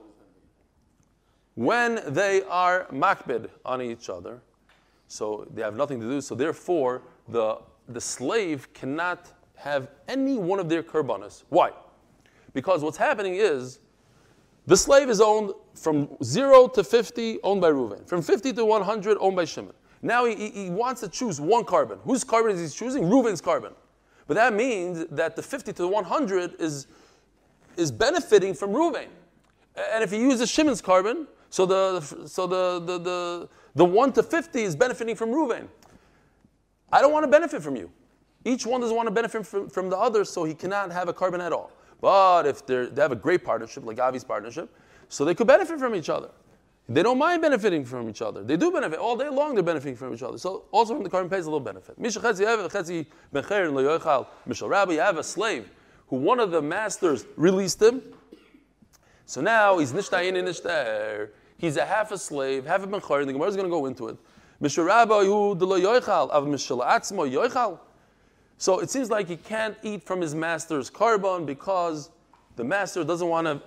[1.54, 4.40] when they are makbid on each other,
[5.08, 10.60] so they have nothing to do, so therefore the, the slave cannot have any one
[10.60, 11.42] of their karbanas.
[11.48, 11.72] Why?
[12.54, 13.80] Because what's happening is
[14.68, 18.06] the slave is owned from 0 to 50, owned by Reuven.
[18.06, 19.72] From 50 to 100, owned by Shimon.
[20.02, 21.98] Now he, he, wants to choose one korban.
[22.02, 23.04] Whose korban is he choosing?
[23.04, 23.72] Reuven's korban.
[24.26, 26.86] But that means that the 50 to the 100 is,
[27.78, 29.06] is benefiting from Reuven.
[29.74, 34.22] And if he uses Shimon's korban, so the, so the, the, the, the 1 to
[34.22, 35.66] 50 is benefiting from Reuven.
[36.92, 37.90] I don't want to benefit from you.
[38.44, 41.14] Each one doesn't want to benefit from, from the other, so he cannot have a
[41.14, 41.72] korban at all.
[42.00, 44.68] But if they have a great partnership, like Avi's partnership,
[45.08, 46.30] so they could benefit from each other.
[46.90, 48.42] They don't mind benefiting from each other.
[48.42, 49.54] They do benefit all day long.
[49.54, 50.38] They're benefiting from each other.
[50.38, 52.00] So also from the korban pays a little benefit.
[52.00, 52.22] Mishal
[54.68, 55.68] Rabbi, you have a slave
[56.06, 58.00] who one of the masters released him.
[59.26, 61.28] So now he's nishtayin in nishtayer.
[61.58, 63.26] He's a half a slave, half a benchar.
[63.26, 64.16] The Gemara is going to go into it.
[64.60, 67.78] Rabbi who the yoichal av atzmo yoichal.
[68.58, 72.10] So it seems like he can't eat from his master's korban because
[72.56, 73.62] the master doesn't want to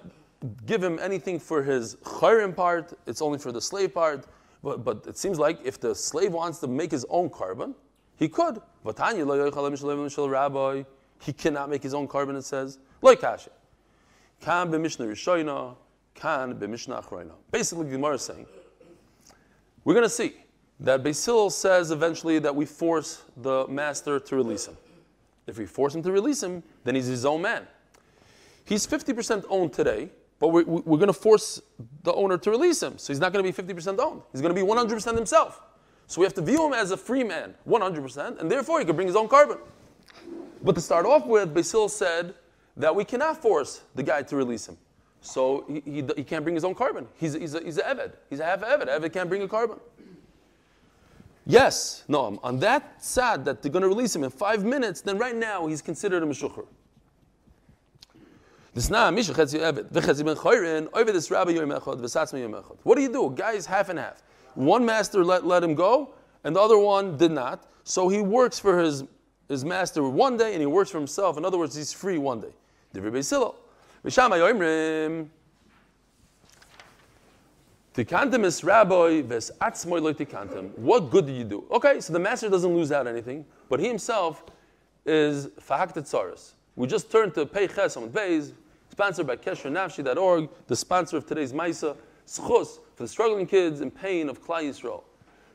[0.66, 4.26] give him anything for his chayrim part, it's only for the slave part.
[4.64, 7.74] But, but it seems like if the slave wants to make his own korban,
[8.18, 8.62] he could.
[11.20, 12.80] He cannot make his own korban, it says.
[17.52, 18.46] Basically, the Gemara is saying,
[19.84, 20.36] we're going to see
[20.82, 24.76] that Basil says eventually that we force the master to release him.
[25.46, 27.68] If we force him to release him, then he's his own man.
[28.66, 31.62] He's 50% owned today, but we're, we're going to force
[32.04, 32.98] the owner to release him.
[32.98, 34.22] So he's not going to be 50% owned.
[34.32, 35.62] He's going to be 100% himself.
[36.08, 38.96] So we have to view him as a free man, 100%, and therefore he can
[38.96, 39.60] bring his own korban.
[40.64, 42.34] But to start off with, Basil said
[42.76, 44.78] that we cannot force the guy to release him.
[45.22, 47.06] So he, he, he can't bring his own korban.
[47.18, 48.14] He's, he's, a, he's a Eved.
[48.30, 48.88] He's a half Eved.
[48.88, 49.80] Eved can't bring a korban.
[51.46, 55.18] Yes, no, on that sad that they're going to release him in five minutes, then
[55.18, 56.66] right now he's considered a Meshucher.
[58.74, 60.88] This V'Chetzi Ben Chayrin.
[62.84, 63.28] What do you do?
[63.28, 64.24] A guy is half and half.
[64.54, 67.66] One master let, let him go, and the other one did not.
[67.84, 69.04] So he works for his,
[69.50, 71.38] his master one day, and he works for himself.
[71.38, 72.54] In other words, he's free one day.
[77.94, 80.78] Tikantim is rabbi ves atzmoy tikantim.
[80.78, 81.66] What good do you do?
[81.72, 84.46] Okay, so the master doesn't lose out anything, but he himself
[85.06, 86.54] is fahaktet tzaris.
[86.78, 88.54] We just turned to Pei Ches on Beis,
[88.92, 94.30] sponsored by KesherNafshi.org, the sponsor of today's Maisa, Schus, for the struggling kids in pain
[94.30, 95.04] of Klai Yisrael.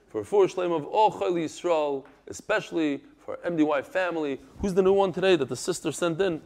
[0.08, 4.38] For Fur Shlem of all Chayli Yisrael, especially for MDY family.
[4.60, 6.42] Who's the new one today that the sister sent in?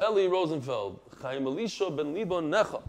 [0.00, 2.82] Eli Rosenfeld, Chaim Elisha ben Libon Necha.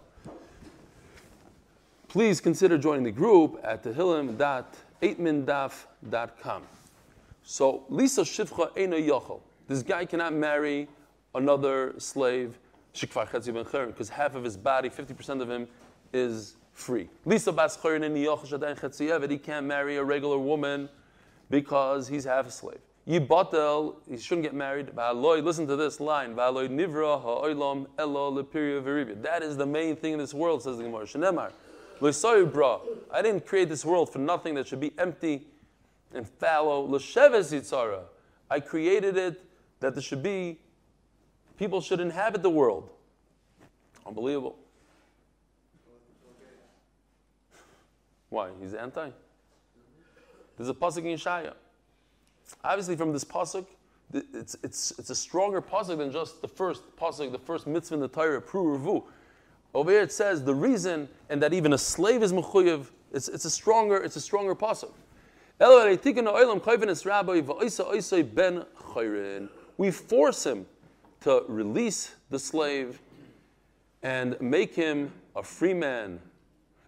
[2.14, 6.62] Please consider joining the group at tehillim.eightmindaf.com.
[7.42, 9.40] So, Lisa Shivcha Eina Yochel.
[9.66, 10.86] This guy cannot marry
[11.34, 12.60] another slave,
[12.92, 15.66] because half of his body, 50% of him,
[16.12, 17.08] is free.
[17.24, 20.88] Lisa Bas he can't marry a regular woman
[21.50, 22.78] because he's half a slave.
[23.08, 24.92] Yibatel, he shouldn't get married.
[24.94, 26.36] Listen to this line.
[26.36, 26.54] That
[29.42, 31.06] is the main thing in this world, says the Gemara.
[31.06, 31.50] Shenemar.
[32.00, 35.46] I didn't create this world for nothing that should be empty
[36.12, 36.98] and fallow.
[38.50, 39.42] I created it
[39.80, 40.58] that there should be,
[41.58, 42.90] people should inhabit the world.
[44.06, 44.56] Unbelievable.
[48.28, 48.50] Why?
[48.60, 49.10] He's anti?
[50.56, 51.54] There's a pasuk in Yeshaya.
[52.62, 53.66] Obviously, from this pasuk,
[54.12, 58.00] it's, it's, it's a stronger pasuk than just the first pasuk, the first mitzvah in
[58.00, 59.02] the Torah, Pru
[59.74, 62.86] Over here it says the reason, and that even a slave is mechuyev.
[63.12, 64.92] It's, it's a stronger, it's a stronger pasuk
[69.76, 70.66] we force him
[71.20, 73.00] to release the slave
[74.02, 76.20] and make him a free man.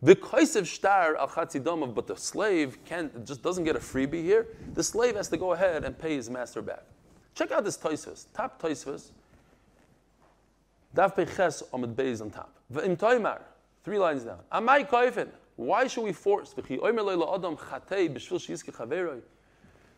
[0.02, 4.46] But the slave can't, just doesn't get a freebie here.
[4.74, 6.84] The slave has to go ahead and pay his master back.
[7.34, 9.10] Check out this Tosfos, top Tosfos.
[10.96, 12.52] Dav peches omid beis on top.
[12.72, 13.40] V'im toimar,
[13.84, 14.38] three lines down.
[14.50, 15.28] Amai koifin.
[15.56, 16.54] Why should we force?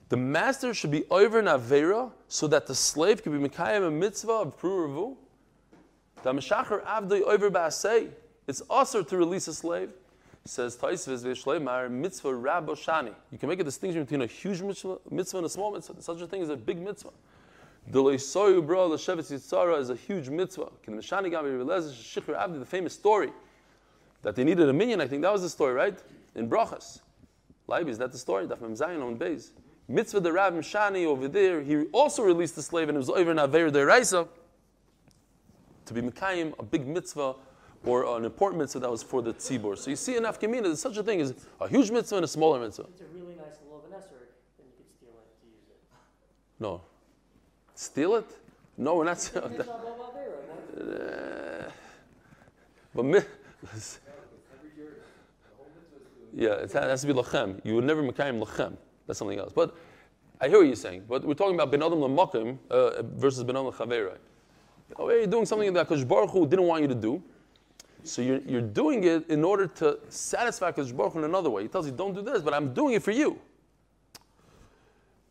[0.09, 3.91] The master should be over an Avera so that the slave can be Mekayim a
[3.91, 5.17] mitzvah of Pru
[6.23, 8.11] The Meshacher Avdoi over Ba'asei.
[8.47, 9.91] It's also to release a slave.
[10.45, 13.15] Says Tosfos Vishleimar mitzvah Raboshani.
[13.31, 16.01] You can make a distinction between a huge mitzvah, and a small mitzvah.
[16.01, 17.11] Such a thing as a big mitzvah.
[17.91, 20.71] Deloisoyu bro l'shevet yitzara is a huge mitzvah.
[20.83, 23.33] Can The Moshani Gavrielize the famous story
[24.23, 25.01] that they needed a minyan.
[25.01, 25.99] I think that was the story, right?
[26.35, 27.01] In Brachas.
[27.69, 28.47] Leiby, is that the story?
[28.47, 29.51] Daf Mem Zayin on Beis.
[29.89, 33.31] Mitzvah the Rav Shani over there, he also released the slave and it was over
[33.31, 34.29] in Aver Deraisa
[35.87, 37.35] to be Mekayim, a big mitzvah
[37.85, 39.79] or an important mitzvah that was for the tzibur.
[39.79, 42.29] So you see in Afkamina, there's such a thing as a huge mitzvah and a
[42.29, 42.87] smaller mitzvah.
[42.93, 45.81] It's a really nice an then you could steal it to use it.
[46.61, 46.83] No.
[47.79, 48.27] Steal it?
[48.77, 49.19] No, we're not.
[49.19, 50.31] It's not about there,
[50.75, 51.69] right?
[51.69, 51.71] Uh,
[52.93, 53.21] but mi-
[56.35, 57.61] yeah, it has to be lachem.
[57.65, 58.77] You would never mekayim lachem.
[59.07, 59.53] That's something else.
[59.55, 59.77] But
[60.41, 61.05] I hear what you're saying.
[61.09, 64.17] But we're talking about ben adam lamakim uh, versus ben adam chavera.
[64.97, 67.23] Oh, you're doing something that Kosh Baruch Hu didn't want you to do.
[68.03, 71.63] So you're, you're doing it in order to satisfy Kosh Baruch Hu in another way.
[71.63, 73.39] He tells you, don't do this, but I'm doing it for you.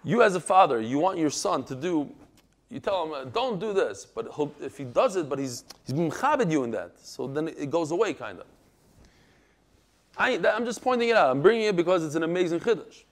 [0.05, 2.09] You as a father, you want your son to do,
[2.69, 4.27] you tell him, don't do this, but
[4.59, 7.91] if he does it, but he's, he's mechabed you in that, so then it goes
[7.91, 8.45] away, kind of.
[10.17, 11.29] I, I'm just pointing it out.
[11.29, 13.03] I'm bringing it because it's an amazing chiddush.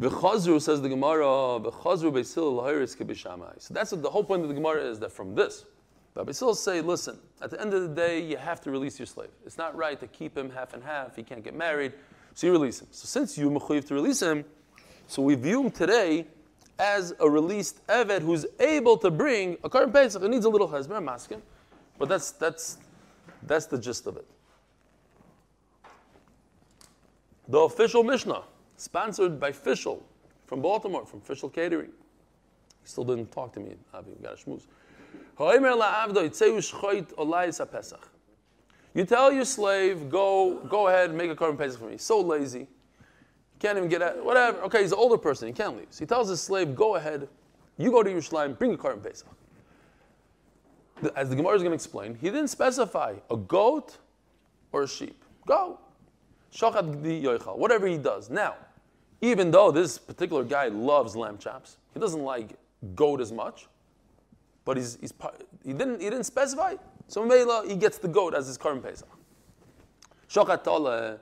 [0.00, 1.24] V'chazru says the Gemara,
[1.60, 3.60] v'chazru beisil l'hayris kebishamai.
[3.60, 5.66] So that's what the whole point of the Gemara is that from this,
[6.14, 9.06] the beisil say, listen, at the end of the day, you have to release your
[9.06, 9.28] slave.
[9.44, 11.14] It's not right to keep him half and half.
[11.14, 11.92] He can't get married,
[12.34, 12.88] so you release him.
[12.90, 14.44] So since you mechuyev to release him,
[15.06, 16.26] so we view him today
[16.80, 20.22] as a released eved who's able to bring a korban pesach.
[20.22, 21.42] It needs a little hasbara, I'm asking,
[21.98, 22.78] but that's that's
[23.46, 24.26] that's the gist of it.
[27.48, 28.42] The official Mishnah,
[28.76, 30.00] sponsored by Fischel
[30.46, 31.90] from Baltimore, from Fischel Catering.
[32.82, 34.66] He still didn't talk to me, we got a schmooze.
[38.94, 41.98] You tell your slave, go, go ahead, make a korban pesach for me.
[41.98, 42.66] So lazy,
[43.60, 44.24] can't even get out.
[44.24, 44.58] Whatever.
[44.62, 45.88] Okay, he's an older person, he can't leave.
[45.90, 47.28] So he tells his slave, go ahead,
[47.78, 49.28] you go to Yerushalayim, bring a korban pesach.
[51.16, 53.98] As the Gemara is going to explain, he didn't specify a goat
[54.72, 55.24] or a sheep.
[55.46, 55.78] Go.
[56.52, 58.28] Shachat gdi yoichal, whatever he does.
[58.28, 58.56] Now,
[59.20, 62.56] even though this particular guy loves lamb chops, he doesn't like
[62.94, 63.66] goat as much,
[64.64, 65.14] but he's, he's
[65.64, 66.74] he, didn't, he didn't specify.
[67.08, 67.28] So
[67.66, 69.08] he gets the goat as his korban Pesach.
[70.28, 71.20] Shachat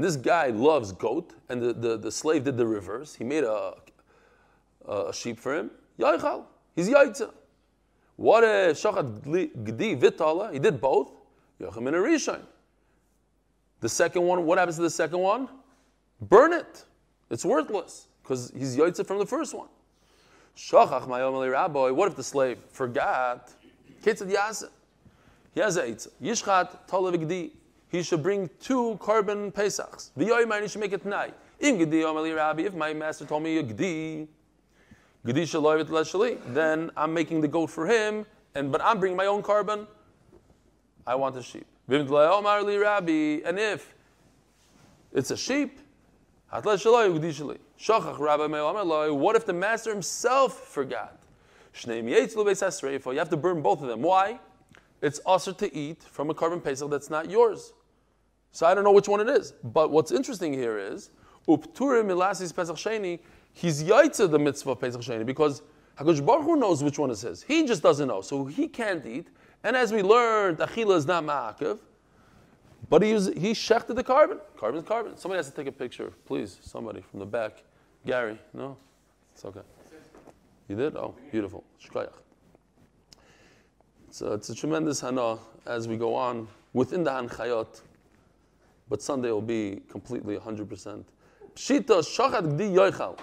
[0.00, 3.14] and this guy loves goat, and the, the, the slave did the reverse.
[3.14, 3.74] He made a,
[4.88, 5.70] a, sheep for him.
[5.98, 7.34] Yoichal, he's yaitza.
[8.16, 11.10] What if Shachat gdi vitala, he did both.
[11.58, 12.42] And.
[13.80, 15.50] The second one, what happens to the second one?
[16.22, 16.86] Burn it.
[17.28, 19.68] It's worthless because he's yaitza from the first one.
[20.56, 21.90] Shachach mayomeli rabbi.
[21.90, 23.52] What if the slave forgot?
[24.02, 24.70] Ketzad yasa.
[25.52, 26.08] He has a eitz.
[26.22, 26.86] Yishchat.
[27.90, 30.10] He should bring two korban pesachs.
[30.16, 31.34] V'yoyman, he should make it tonight.
[31.58, 32.62] Im gedi yom eli rabbi.
[32.62, 34.28] If my master told me gdi,
[35.26, 38.24] gdi shaloy v'tleshali, then I'm making the goat for him,
[38.54, 39.88] and but I'm bringing my own korban.
[41.04, 41.66] I want a sheep.
[41.88, 43.42] V'im omar li rabbi.
[43.44, 43.92] And if
[45.12, 45.80] it's a sheep,
[46.52, 47.58] Hatla shaloi ugdi shali.
[47.76, 49.08] Shachach rabbi.
[49.10, 51.18] What if the master himself forgot?
[51.74, 53.12] Shneim yetzlu beis.
[53.12, 54.02] You have to burn both of them.
[54.02, 54.38] Why?
[55.02, 57.72] It's usher to eat from a korban pesach that's not yours.
[58.52, 59.52] So I don't know which one it is.
[59.62, 61.10] But what's interesting here is
[61.48, 63.20] upturim milasis pesach sheni.
[63.52, 65.62] He's yaitza the mitzvah of pesach sheni because
[65.98, 67.42] Hakadosh Baruch Hu knows which one is his.
[67.42, 69.28] He just doesn't know, so he can't eat.
[69.62, 71.78] And as we learned, achila is not ma'akev.
[72.88, 74.40] But he, he shechted the korban.
[74.56, 75.18] Korban's korban.
[75.18, 76.58] Somebody has to take a picture, please.
[76.62, 77.62] Somebody from the back.
[78.06, 78.76] Gary, no?
[79.34, 79.60] It's okay.
[80.68, 80.96] You did?
[80.96, 81.64] Oh, beautiful.
[81.84, 82.12] Shkoyach.
[84.10, 87.80] So it's a tremendous hana as we go on within the Hanchayot.
[88.90, 91.04] But Sunday will be completely 100%.
[91.54, 93.16] Pshita shachat gdi yoichal.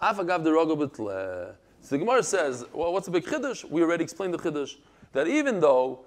[0.00, 1.54] Afagav derogo.
[1.80, 3.68] So the Gemara says, well, what's the big chiddush?
[3.68, 4.76] We already explained the chiddush.
[5.12, 6.04] That even though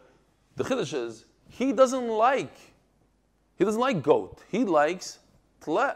[0.56, 2.54] the chiddush is, he doesn't like,
[3.58, 4.44] he doesn't like goat.
[4.50, 5.20] He likes
[5.62, 5.96] tle.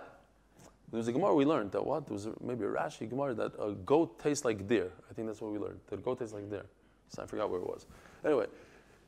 [0.91, 2.07] There was a Gemara we learned that what?
[2.07, 4.91] There was a, maybe a Rashi Gemara that a goat tastes like deer.
[5.09, 5.79] I think that's what we learned.
[5.89, 6.65] That a goat tastes like deer.
[7.09, 7.85] So I forgot where it was.
[8.25, 8.47] Anyway,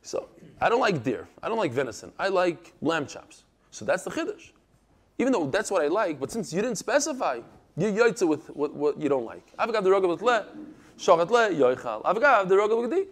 [0.02, 0.28] so
[0.60, 1.26] I don't like deer.
[1.42, 2.12] I don't like venison.
[2.18, 3.42] I like lamb chops.
[3.72, 4.50] So that's the chiddush.
[5.18, 7.40] Even though that's what I like, but since you didn't specify,
[7.76, 9.56] you yoitze with what, what you don't like.
[9.56, 10.46] Avagav the rogav with le,
[10.98, 12.02] shachat le, yoichal.
[12.04, 13.08] Avagav the rogav with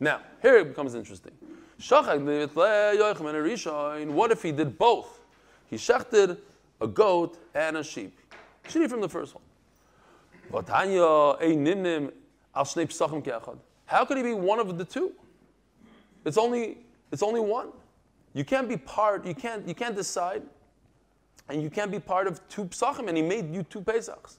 [0.00, 1.32] Now, here it becomes interesting.
[1.80, 4.10] Shachat with le, yoichem and a rishon.
[4.10, 5.20] What if he did both?
[5.68, 6.38] He shachted
[6.80, 8.18] a goat and a sheep.
[8.68, 9.44] Should from the first one.
[10.64, 12.12] Vatanya eininim
[12.54, 13.58] al shnei psachim ke'achad.
[13.86, 15.12] How could he be one of the two?
[16.24, 16.78] It's only
[17.12, 17.68] it's only one.
[18.32, 19.26] You can't be part.
[19.26, 20.42] You can't you can't decide,
[21.48, 23.08] and you can't be part of two psachim.
[23.08, 24.36] And he made you two pesachs.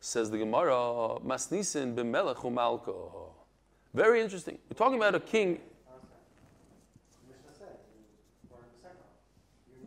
[0.00, 3.30] Says the Gemara, masnisin b'melech u'malko.
[3.94, 4.58] Very interesting.
[4.68, 5.60] We're talking about a king.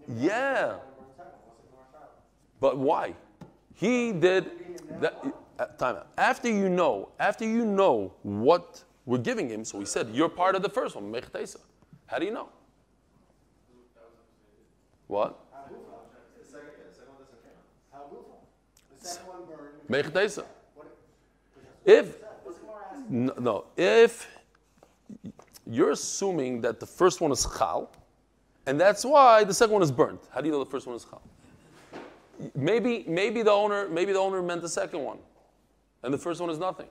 [0.07, 0.77] Yeah.
[2.59, 3.13] But why?
[3.75, 4.49] He did
[5.01, 5.23] that.
[5.59, 6.07] uh, Time out.
[6.17, 10.55] After you know, after you know what we're giving him, so he said, "You're part
[10.55, 11.57] of the first one." Mech Teisa.
[12.07, 12.49] How do you know?
[15.07, 15.39] What?
[19.01, 19.89] The second one burned.
[19.89, 20.13] Mech
[21.85, 22.17] If
[23.09, 24.27] no, if
[25.65, 27.89] you're assuming that the first one is chal,
[28.65, 30.19] and that's why the second one is burnt.
[30.29, 31.21] How do you know the first one is chal?
[32.53, 35.19] Maybe, maybe the owner, maybe the owner meant the second one,
[36.03, 36.87] and the first one is nothing.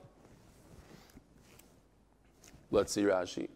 [2.71, 3.49] Let's see Rashi.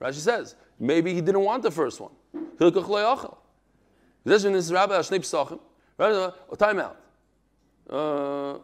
[0.00, 2.12] Rashi says maybe he didn't want the first one.
[4.24, 5.58] This is Rabbi Shnei Pesachim.
[5.98, 6.96] Uh, time out.
[7.88, 8.58] Uh.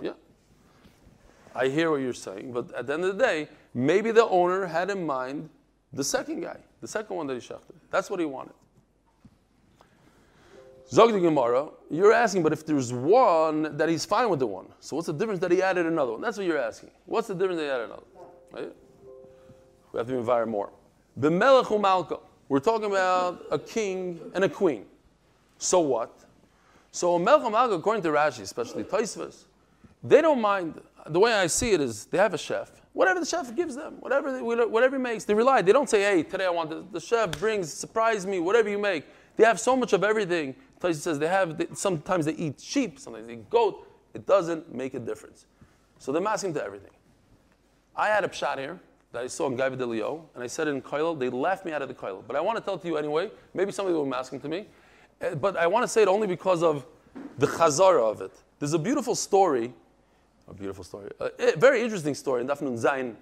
[0.00, 0.12] Yeah.
[1.54, 4.66] I hear what you're saying, but at the end of the day, maybe the owner
[4.66, 5.48] had in mind
[5.92, 7.76] the second guy, the second one that he shachted.
[7.90, 8.54] That's what he wanted.
[10.88, 14.66] Zog the Gemara, you're asking, but if there's one that he's fine with the one,
[14.80, 16.20] so what's the difference that he added another one?
[16.20, 16.90] That's what you're asking.
[17.06, 18.26] What's the difference that he added another one?
[18.50, 18.72] Right?
[19.92, 20.70] We have to inquire more.
[21.18, 22.20] B'melech u'malka.
[22.48, 24.84] We're talking about a king and a queen.
[25.58, 26.24] So what?
[26.90, 29.44] So melech u'malka, according to Rashi, especially Tosfos,
[30.02, 30.80] they don't mind.
[31.06, 32.79] The way I see it is they have a chef.
[32.92, 35.62] Whatever the chef gives them, whatever, whatever he makes, they rely.
[35.62, 36.84] They don't say, hey, today I want this.
[36.92, 39.04] The chef brings, surprise me, whatever you make.
[39.36, 40.56] They have so much of everything.
[40.80, 43.86] Tosfos says they have, they, sometimes they eat sheep, sometimes they eat goat.
[44.12, 45.46] It doesn't make a difference.
[45.98, 46.90] So they're masking to everything.
[47.94, 48.80] I had a pshat here
[49.12, 51.18] that I saw in Gaiva Delio, and I said it in Koilo.
[51.18, 52.24] They laughed me out of the Koilo.
[52.26, 53.30] But I want to tell it to you anyway.
[53.54, 54.66] Maybe somebody will be asking to me.
[55.20, 56.86] Uh, But I want to say it only because of
[57.38, 58.32] the chazara of it.
[58.58, 59.74] There's a beautiful story,
[60.50, 63.14] a beautiful story, a very interesting story in Daf Nun Zayin,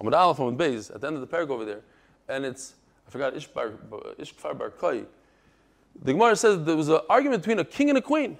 [0.00, 1.80] Amud Aleph, Amud Beis, at the end of the paragraph over there.
[2.28, 2.74] And it's,
[3.06, 3.76] I forgot, Ishbar,
[4.18, 5.04] Ishkfar Bar Koi.
[6.02, 8.38] The Gemara says there was an argument between a king and a queen.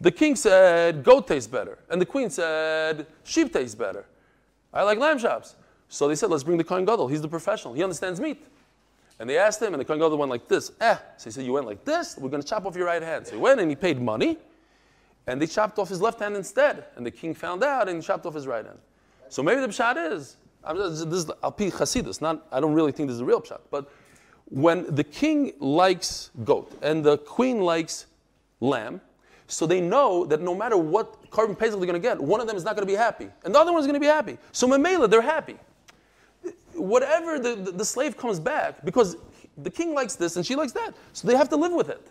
[0.00, 4.04] The king said goat tastes better, and the queen said sheep tastes better.
[4.74, 5.54] I like lamb chops.
[5.88, 7.06] So they said, let's bring the Kohen Gadol.
[7.06, 7.74] He's the professional.
[7.74, 8.42] He understands meat.
[9.20, 10.72] And they asked him, and the Kohen Gadol went like this.
[10.80, 10.96] Eh.
[11.18, 12.16] So he said, you went like this?
[12.16, 13.26] We're going to chop off your right hand.
[13.26, 14.38] So he went and he paid money,
[15.26, 16.84] and they chopped off his left hand instead.
[16.96, 18.78] And the king found out and chopped off his right hand.
[19.28, 22.92] So maybe the pshat is, I'm just, this is Alpi Chasidus, not, I don't really
[22.92, 23.90] think this is a real pshat, but
[24.46, 28.06] when the king likes goat and the queen likes
[28.60, 29.00] lamb,
[29.46, 32.46] so they know that no matter what korban pesach they're going to get, one of
[32.46, 34.06] them is not going to be happy, and the other one is going to be
[34.06, 34.38] happy.
[34.52, 35.56] So Mamela, they're happy.
[36.74, 39.16] Whatever the, the, the slave comes back, because
[39.58, 42.06] the king likes this and she likes that, so they have to live with it.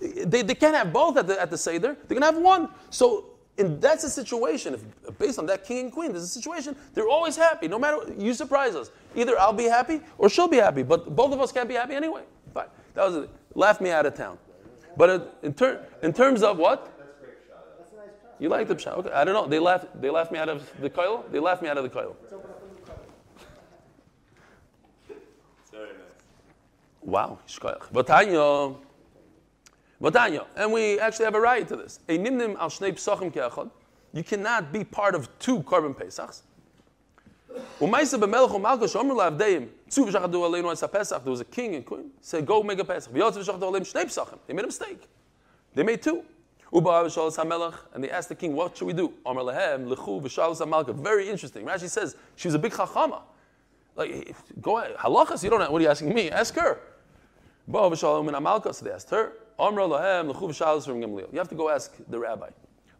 [0.00, 2.68] They, they can't have both at the, at the Seder, they're going to have one.
[2.90, 6.76] So and that's a situation, if, based on that king and queen, there's a situation,
[6.92, 8.90] they're always happy, no matter, you surprise us.
[9.14, 11.94] Either I'll be happy or she'll be happy, but both of us can't be happy
[11.94, 12.22] anyway.
[12.52, 12.66] Fine.
[12.94, 13.30] That was it.
[13.54, 14.38] Laughed me out of town.
[14.96, 16.92] But in, ter- in terms of what?
[18.38, 18.98] You like the pshat?
[18.98, 19.46] Okay, I don't know.
[19.46, 19.98] They laughed.
[19.98, 21.24] They laughed me out of the coil.
[21.32, 22.14] They laughed me out of the koil.
[27.00, 28.85] Wow, shkoyach.
[30.00, 32.00] Batanya, and we actually have a right to this.
[32.08, 33.70] A nimnim al shnei psachim keachad.
[34.12, 36.42] You cannot be part of two korban pesachs.
[37.80, 41.22] Umaisa b'melech u'malka shomer la'avdeim tzu v'shachadu aleinu es pesach.
[41.22, 42.10] There was a king and queen.
[42.20, 43.10] Said, go make a pesach.
[43.12, 44.38] V'yotz v'shachadu aleim shnei psachim.
[44.46, 45.08] They made a mistake.
[45.74, 46.22] They made two.
[46.72, 49.14] Uba v'shalos hamelech, and they asked the king, what should we do?
[49.24, 50.94] Omer lehem lechu v'shalos hamalka.
[50.94, 51.64] Very interesting.
[51.64, 53.22] Rashi says she was a big chachama.
[53.94, 54.94] Like, go ahead.
[54.96, 55.70] Halachas, you don't know.
[55.70, 56.30] What are you asking me?
[56.30, 56.80] Ask her.
[57.66, 58.74] Ba v'shalom min amalka.
[58.74, 59.32] So they asked her.
[59.58, 61.32] Omer lehem lechu v'shalos from Gamliel.
[61.32, 62.50] You have to go ask the rabbi.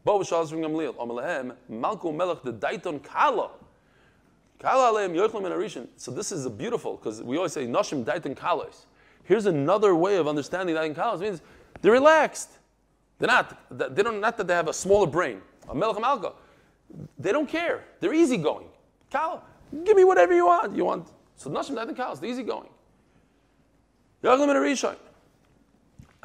[0.04, 0.94] Ba v'shalos from Gamliel.
[0.98, 3.50] Omer lehem malku melech the daiton kala.
[4.58, 5.86] Kala aleim yochlim and arishin.
[5.96, 8.86] So this is beautiful because we always say nashim daiton kalos.
[9.24, 11.20] Here's another way of understanding daiton kalos.
[11.20, 11.42] Means
[11.82, 12.50] they're relaxed.
[13.18, 13.58] They're not.
[13.70, 14.20] They don't.
[14.20, 15.42] Not that they have a smaller brain.
[15.68, 16.32] A melech malka.
[17.18, 17.84] They don't care.
[18.00, 18.68] They're easygoing.
[19.10, 19.42] Kala,
[19.84, 20.74] give me whatever you want.
[20.74, 21.08] You want.
[21.36, 22.20] So nashim daiton kalos.
[22.20, 22.70] They're easygoing.
[24.22, 24.96] Yochlim and arishin.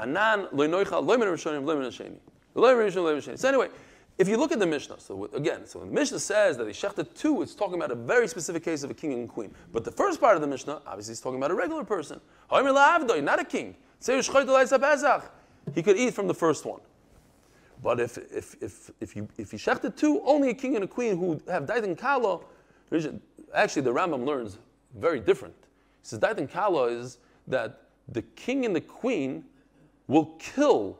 [0.02, 2.18] Anan loy noicha loy min rishonim loy min hasheni.
[2.56, 3.38] Rishonim loy min.
[3.38, 3.70] So anyway.
[4.18, 7.12] If you look at the Mishnah, so again, so the Mishnah says that he shechted
[7.16, 9.52] two, it's talking about a very specific case of a king and queen.
[9.72, 12.20] But the first part of the Mishnah, obviously, is talking about a regular person.
[12.52, 13.76] Not a king.
[14.06, 16.82] He could eat from the first one.
[17.82, 21.18] But if, if, if, if, you, if shechted two, only a king and a queen
[21.18, 22.42] who have died in Kala,
[23.56, 24.60] actually the Rambam learns
[25.00, 25.56] very different.
[26.02, 29.46] He says Daitan Kala is that the king and the queen
[30.12, 31.00] will kill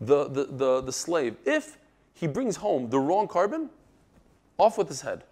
[0.00, 1.78] the, the, the, the slave if
[2.14, 3.68] he brings home the wrong korban,
[4.56, 5.24] off with his head.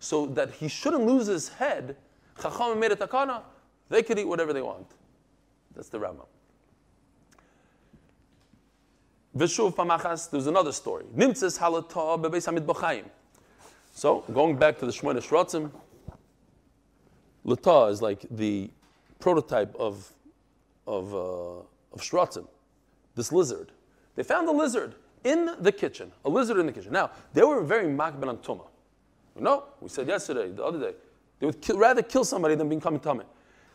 [0.00, 1.96] So that he shouldn't lose his head,
[2.40, 3.42] Chacham made a takana,
[3.88, 4.86] they could eat whatever they want.
[5.74, 6.26] That's the Rambam.
[9.36, 11.04] Vishuv Pamachas, there's another story.
[11.16, 13.04] Nimtzes halata bebeis hamid b'chaim.
[13.94, 15.70] So, going back to the Shemona Shrotzim,
[17.44, 18.70] Lata is like the
[19.20, 20.12] prototype of,
[20.86, 21.62] of, uh,
[22.00, 22.48] of
[23.14, 23.72] this lizard.
[24.14, 24.94] They found a lizard
[25.24, 26.92] in the kitchen, a lizard in the kitchen.
[26.92, 28.66] Now, they were very makban on Tumah.
[29.38, 30.94] No, we said yesterday, the other day,
[31.38, 33.24] they would kill, rather kill somebody than become tummy.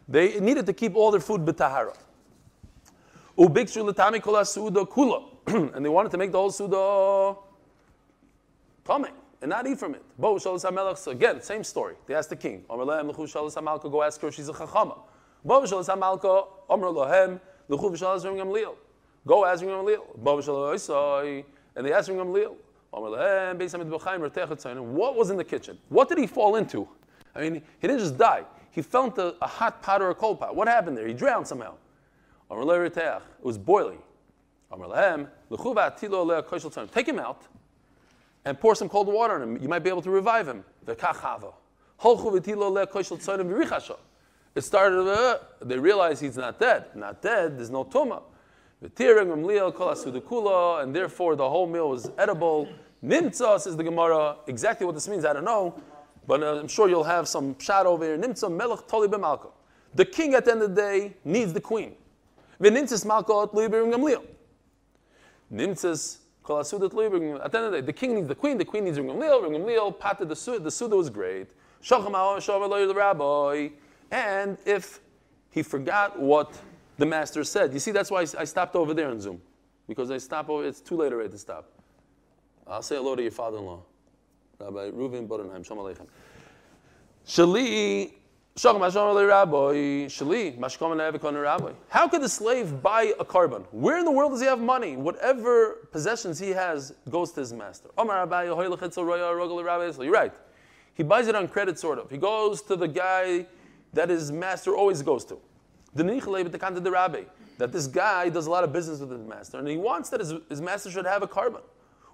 [0.07, 1.95] They needed to keep all their food b'tahara.
[3.37, 5.23] kula.
[5.75, 7.35] And they wanted to make the whole suda
[8.83, 9.09] tummy
[9.41, 10.03] and not eat from it.
[10.17, 10.37] Bo
[11.07, 11.95] again, same story.
[12.07, 12.63] They asked the king.
[12.69, 14.97] Go ask her, she's a chachama.
[15.43, 15.65] Bo
[17.69, 20.03] Go ask Gamliel.
[21.75, 22.55] And they asked Gamliel.
[22.91, 25.77] What was in the kitchen?
[25.89, 26.87] What did he fall into?
[27.33, 28.43] I mean, he didn't just die.
[28.71, 30.55] He fell into a hot pot or a cold pot.
[30.55, 31.07] What happened there?
[31.07, 31.75] He drowned somehow.
[32.49, 33.99] It was boiling.
[36.93, 37.41] Take him out
[38.45, 39.61] and pour some cold water on him.
[39.61, 40.63] You might be able to revive him.
[44.53, 46.85] It started, uh, they realized he's not dead.
[46.95, 48.23] Not dead, there's no tumah.
[48.83, 52.67] And therefore the whole meal was edible.
[53.03, 55.79] Nimtza, says the Gemara, exactly what this means, I don't know,
[56.27, 58.17] but I'm sure you'll have some shot over here.
[58.17, 59.51] Nimtza melech toli b'malko.
[59.95, 61.95] The king at the end of the day needs the queen.
[62.61, 64.23] V'nimtzas malko at gamliel.
[65.51, 68.65] Nimtzas kol asudat At the end of the day, the king needs the queen, the
[68.65, 69.43] queen needs gamliel.
[69.43, 70.59] Gamliel patted the suda.
[70.59, 71.47] The suda was great.
[74.11, 74.99] And if
[75.49, 76.53] he forgot what
[76.97, 77.73] the master said.
[77.73, 79.41] You see, that's why I stopped over there on Zoom.
[79.87, 81.71] Because I stop over, it's too late already to stop.
[82.67, 83.81] I'll say hello to your father-in-law,
[84.59, 85.65] Rabbi Reuven Bodenheim.
[85.65, 86.07] Shalom Aleichem.
[87.25, 88.13] Shali.
[91.89, 93.65] How could the slave buy a korban?
[93.71, 94.97] Where in the world does he have money?
[94.97, 97.89] Whatever possessions he has goes to his master.
[97.97, 98.05] You're
[100.11, 100.33] right.
[100.93, 102.11] He buys it on credit, sort of.
[102.11, 103.47] He goes to the guy
[103.93, 105.37] that his master always goes to.
[105.93, 107.23] The the rabbi
[107.57, 110.19] that this guy does a lot of business with his master, and he wants that
[110.19, 111.61] his, his master should have a korban.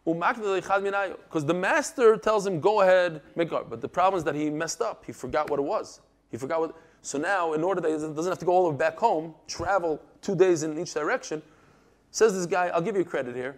[0.04, 3.70] Because the master tells him, go ahead, make korban.
[3.70, 5.06] But the problem is that he messed up.
[5.06, 6.02] He forgot what it was.
[6.32, 6.76] He forgot what.
[7.02, 9.36] So now, in order that he doesn't have to go all the way back home,
[9.48, 11.42] travel two days in each direction,
[12.12, 13.56] says this guy, I'll give you credit here.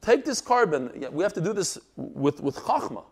[0.00, 1.00] Take this korban.
[1.00, 3.04] Yeah, we have to do this with, with chachma.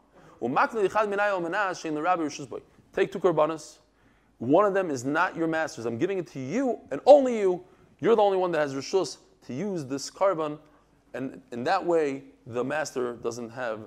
[2.93, 3.79] Take two korbanos,
[4.39, 5.85] one of them is not your master's.
[5.85, 7.65] I'm giving it to you and only you.
[8.01, 10.59] You're the only one that has rishus to use this korban,
[11.15, 13.81] and in that way, the master doesn't have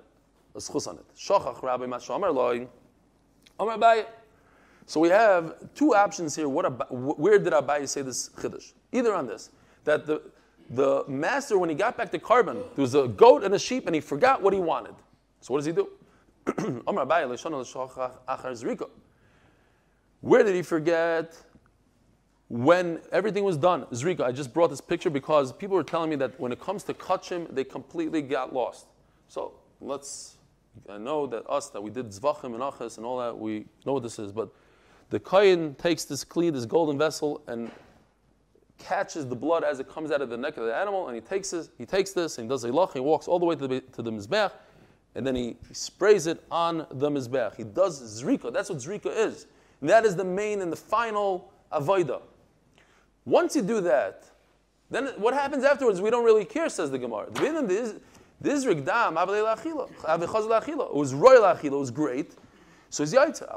[0.56, 1.06] a schus on it.
[1.18, 2.68] Shachach Rabbi Mashamar
[3.60, 4.06] Amar Abaye.
[4.86, 6.50] So we have two options here.
[6.50, 8.74] What about, where did Abaye say this chiddush?
[8.92, 9.52] Either on this,
[9.86, 10.22] that the,
[10.72, 13.86] the master, when he got back to korban, there was a goat and a sheep,
[13.86, 14.96] and he forgot what he wanted.
[15.40, 15.88] So what does he do?
[20.22, 21.36] Where did he forget?
[22.48, 26.16] When everything was done, Zrika, I just brought this picture because people were telling me
[26.18, 28.88] that when it comes to Kachim, they completely got lost.
[29.30, 30.36] So let's,
[30.90, 33.94] I know that us, that we did Zvachim and Achas and all that, we know
[33.94, 34.50] what this is, but
[35.10, 37.72] the Kayin takes this kli, this golden vessel, and
[38.78, 41.22] catches the blood as it comes out of the neck of the animal, and he
[41.22, 43.56] takes this, he takes this, and he does a lach, he walks all the way
[43.56, 44.52] to the, to the Mizbech,
[45.16, 47.56] and then he, he sprays it on the Mizbech.
[47.56, 49.48] He does Zrika, that's what Zrika is.
[49.82, 52.22] That is the main and the final avoida.
[53.26, 54.26] Once you do that,
[54.90, 57.30] then what happens afterwards, we don't really care, says the Gemara.
[57.32, 62.36] This rigdam, it was royal achila, it was great.
[62.90, 63.48] So he's yaitza,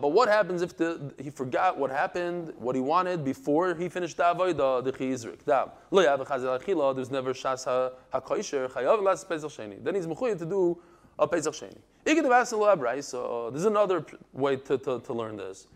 [0.00, 4.18] but what happens if the, he forgot what happened, what he wanted before he finished
[4.18, 5.70] the avodah, the chizrik dam.
[5.90, 9.82] Lo achila, there's never shas ha-koisher, chayav las pesach sheni.
[9.82, 10.78] Then he's mechuyev to do
[11.18, 13.02] a pesach sheni.
[13.02, 15.66] So there's another way to, to, to learn this.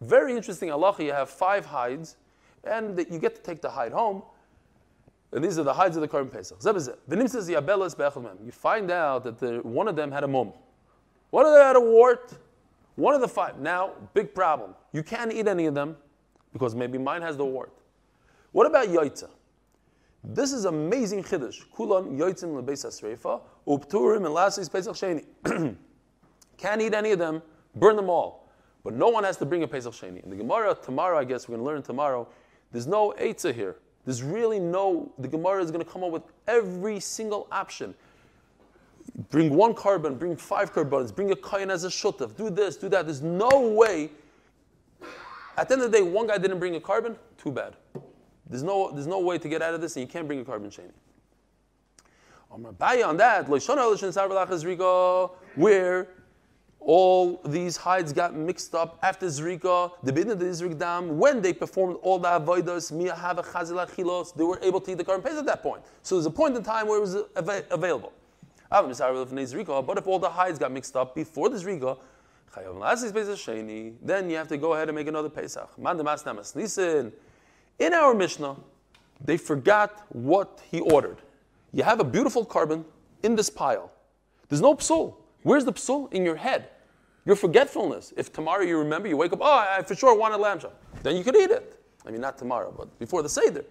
[0.00, 1.04] Very interesting halacha.
[1.04, 2.16] You have five hides,
[2.64, 4.22] and you get to take the hide home.
[5.32, 6.58] And these are the hides of the Korban Pesach.
[6.62, 10.52] You find out that the, one of them had a mum.
[11.30, 12.34] One of them had a wart.
[12.94, 13.58] One of the five.
[13.58, 14.74] Now, big problem.
[14.92, 15.96] You can't eat any of them
[16.52, 17.72] because maybe mine has the wart.
[18.52, 19.28] What about yaitza?
[20.28, 21.62] This is amazing chiddush.
[21.74, 25.24] Kulan yoitzim lebeis asreifa upturim and lastly pesach sheni.
[26.56, 27.42] Can't eat any of them,
[27.74, 28.46] burn them all.
[28.86, 30.22] But no one has to bring a Pesach Sheni.
[30.22, 32.28] In the Gemara tomorrow, I guess we're going to learn tomorrow,
[32.70, 33.76] there's no Eitzah here.
[34.04, 37.94] There's really no, the Gemara is going to come up with every single option.
[39.28, 42.88] Bring one korban, bring five korbans, bring a kohen as a shutaf, do this, do
[42.90, 43.06] that.
[43.06, 44.10] There's no way.
[45.56, 47.74] At the end of the day, one guy didn't bring a korban, too bad.
[48.48, 50.44] There's no, there's no way to get out of this, and you can't bring a
[50.44, 50.70] korban
[52.58, 53.48] rabbi on that,
[55.56, 56.08] where
[56.80, 62.18] all these hides got mixed up after Zrika, the Bidna Dam, when they performed all
[62.20, 65.62] the Avoidas, Miyahava Chazila Chilos, they were able to eat the korban Pesach at that
[65.62, 65.82] point.
[66.02, 68.12] So there's a point in time where it was av- available.
[68.70, 71.98] But if all the hides got mixed up before the Zrika,
[74.02, 75.68] then you have to go ahead and make another Pesach.
[77.78, 78.56] In our Mishnah,
[79.24, 81.18] they forgot what he ordered.
[81.72, 82.84] You have a beautiful korban
[83.22, 83.90] in this pile.
[84.48, 85.14] There's no psul.
[85.42, 86.12] Where's the psul?
[86.12, 86.68] In your head.
[87.24, 88.12] Your forgetfulness.
[88.16, 90.80] If tomorrow you remember, you wake up, oh, I for sure wanted lamb chop.
[91.02, 91.78] Then you could eat it.
[92.06, 93.64] I mean, not tomorrow, but before the Seder.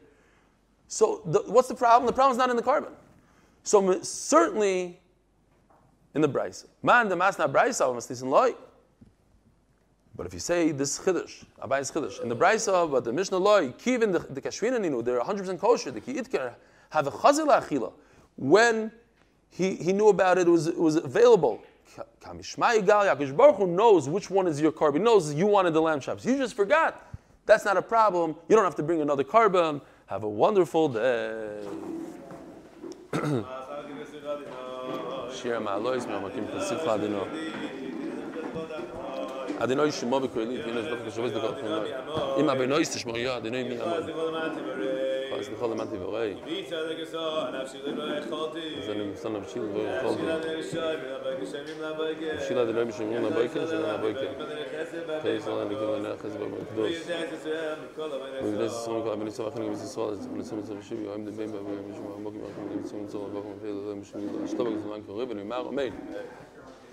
[0.87, 2.05] So the, what's the problem?
[2.05, 2.91] The problem's not in the korban.
[3.63, 4.99] So certainly
[6.13, 6.65] in the brisa.
[6.83, 7.51] Man the masna
[7.95, 8.53] listen loy.
[10.17, 13.69] But if you say this chiddush, Abayis chiddush, in the brisa, but the Mishnah loy,
[13.69, 15.91] kivin the, the kashvina ninu, they're 100% kosher.
[15.91, 16.53] The ki'itkar
[16.89, 17.91] have a chazil achila.
[18.37, 18.91] When
[19.49, 21.61] he, he knew about it, it was, it was available.
[22.21, 24.93] Kamishmai gal Yakish Baruch Hu knows which one is your korban.
[24.95, 26.25] He knows you wanted the lamb chops.
[26.25, 27.13] You just forgot.
[27.45, 28.35] That's not a problem.
[28.47, 29.81] You don't have to bring another korban.
[30.07, 31.67] Have a wonderful day.
[35.35, 36.83] Shir ma'alois me'amakim kasif
[39.59, 41.77] אז אני לא יש מובי קולי די נזדוק קשובס דוק אפילו
[42.39, 46.35] אם אבי נויס תשמע יא נוי מי אמא אז בכל מה די בורי
[48.83, 50.63] אז אני מסתן נפשי לא יכול די
[52.47, 54.27] שילה די נוי משמעו נבויקר זה נוי נבויקר
[55.21, 57.09] תאיס אולי נגיד אני אחז במקדוס
[58.43, 61.75] ובנס ישראל כל אבני סבך נגיד ישראל אז אני צמצא ושיב יואים די בין בבוי
[61.91, 65.89] משמע עמוק מרחם נגיד צמצא ובכם ופיל זה משמעו שטובק זמן קורי ונאמר אמן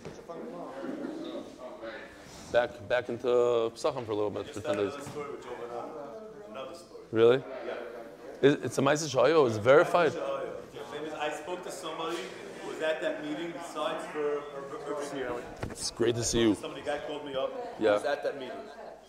[0.04, 1.01] Thank.
[2.52, 3.26] Back, back into
[3.74, 4.92] Psachim for a little bit for 10 days.
[7.10, 7.42] Really?
[7.66, 8.56] Yeah.
[8.64, 9.46] It's a Maisa Shayo.
[9.46, 10.12] It's verified.
[11.18, 12.18] I spoke to somebody
[12.60, 14.42] who was at that meeting besides for.
[15.70, 16.54] It's great to see you.
[16.54, 17.74] Somebody guy called me up.
[17.78, 17.92] Yeah.
[17.92, 18.56] was at that meeting.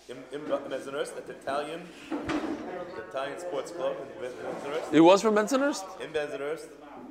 [0.10, 4.94] In, in Bensonhurst, at the Italian, the Italian sports club in Bensonhurst.
[4.94, 6.02] It was from Bensonhurst?
[6.02, 6.68] In Bensonhurst.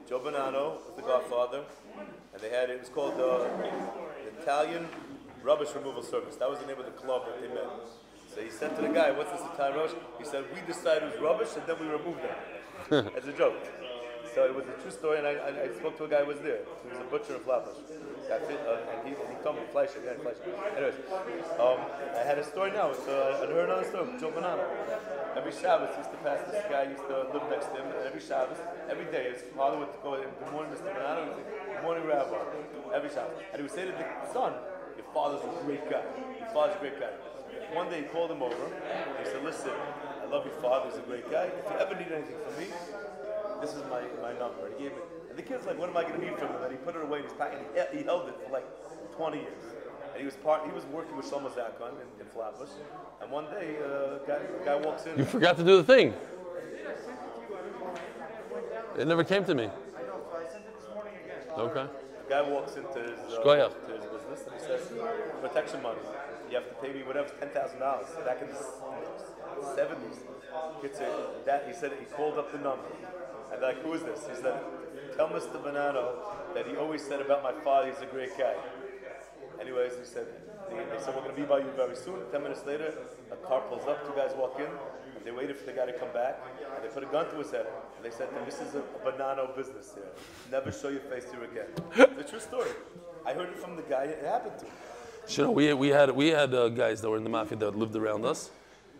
[0.08, 1.64] Joe Bonanno was the godfather.
[2.32, 3.48] And they had, it was called the,
[4.24, 4.86] the Italian
[5.42, 6.36] Rubbish Removal Service.
[6.36, 7.66] That was the name of the club that they met.
[8.34, 9.96] So he said to the guy, what's this Italian rubbish?
[10.18, 13.10] He said, we decide who's rubbish and then we remove them.
[13.16, 13.60] As a joke.
[14.34, 16.32] So it was a true story, and I, I, I, spoke to a guy who
[16.32, 16.64] was there.
[16.80, 17.76] He was a butcher of Flatbush.
[17.76, 20.40] Uh, and he, he told me, Fleischer, yeah, Fleischer.
[20.72, 20.96] Anyways,
[21.60, 21.76] um,
[22.16, 24.64] I had a story now, so I, I heard another story, Joe Bonanno.
[25.36, 28.24] Every Shabbos, used to pass this guy, used to live next to him, and every
[28.24, 28.56] Shabbos,
[28.88, 30.96] every day, his father would go, good morning, Mr.
[30.96, 32.32] Bonanno, good morning, Rabbi,
[32.96, 33.36] every Shabbos.
[33.52, 34.56] And he would say to the son,
[34.96, 36.02] your father's a great guy.
[36.38, 37.12] Your father's a great guy.
[37.74, 38.54] One day he called him over.
[38.54, 39.72] and He said, listen,
[40.22, 40.90] I love your father.
[40.90, 41.48] He's a great guy.
[41.48, 42.68] If you ever need anything from me,
[43.60, 44.66] this is my, my number.
[44.66, 45.04] And he gave it.
[45.30, 46.62] And the kid's like, what am I going to need from him?
[46.62, 47.58] And he put it away in his pocket.
[47.72, 48.66] He, he held it for like
[49.16, 49.64] 20 years.
[50.12, 50.66] And he was part.
[50.66, 52.68] He was working with Shlomo Zakon in, in Flatbush.
[53.22, 55.16] And one day, uh, guy guy walks in.
[55.16, 56.12] You forgot to do the thing.
[58.98, 59.64] It never came to me.
[59.64, 60.20] i know.
[60.36, 61.86] i sent Okay.
[62.24, 64.61] The guy walks into his, uh, to his business and he says,
[65.40, 66.00] protection money
[66.52, 68.06] you have to pay me whatever ten thousand dollars.
[68.26, 68.60] Back in the
[69.74, 70.20] seventies,
[71.46, 72.92] that he said he called up the number,
[73.50, 74.20] and like, who is this?
[74.28, 74.60] He said,
[75.16, 75.56] tell Mr.
[75.64, 76.12] Bonanno
[76.52, 78.54] that he always said about my father, he's a great guy.
[79.58, 80.26] Anyways, he said,
[80.68, 82.20] they, they said we're going to be by you very soon.
[82.30, 82.92] Ten minutes later,
[83.30, 84.68] a car pulls up, two guys walk in.
[85.24, 86.38] They waited for the guy to come back,
[86.74, 87.66] and they put a gun to his head,
[87.96, 90.10] and they said, "This is a Bonanno business here.
[90.50, 91.70] Never show your face here again."
[92.18, 92.68] the true story.
[93.26, 94.66] I heard it from the guy it happened to.
[95.28, 97.76] You know, we, we had, we had uh, guys that were in the mafia that
[97.76, 98.50] lived around us.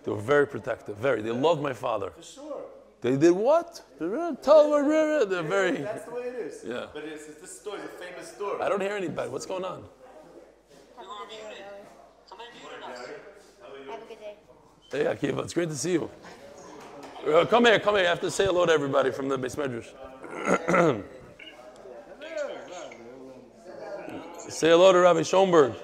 [0.05, 1.23] They were very protective, very.
[1.23, 2.11] They loved my father.
[2.11, 2.63] For sure.
[3.01, 3.83] They did what?
[3.99, 5.79] Tell them they're very.
[5.79, 6.65] That's the way it is.
[6.65, 6.87] Yeah.
[6.95, 8.63] But it's, it's, this story is a famous story.
[8.63, 9.29] I don't hear anybody.
[9.29, 9.85] What's going on?
[10.97, 11.07] Have
[14.03, 14.37] a good day.
[14.91, 16.11] Hey, Akiva, it's great to see you.
[17.27, 18.07] Uh, come here, come here.
[18.07, 21.03] I have to say hello to everybody from the beis medrash.
[24.53, 25.75] say hello to Rabbi Schoenberg.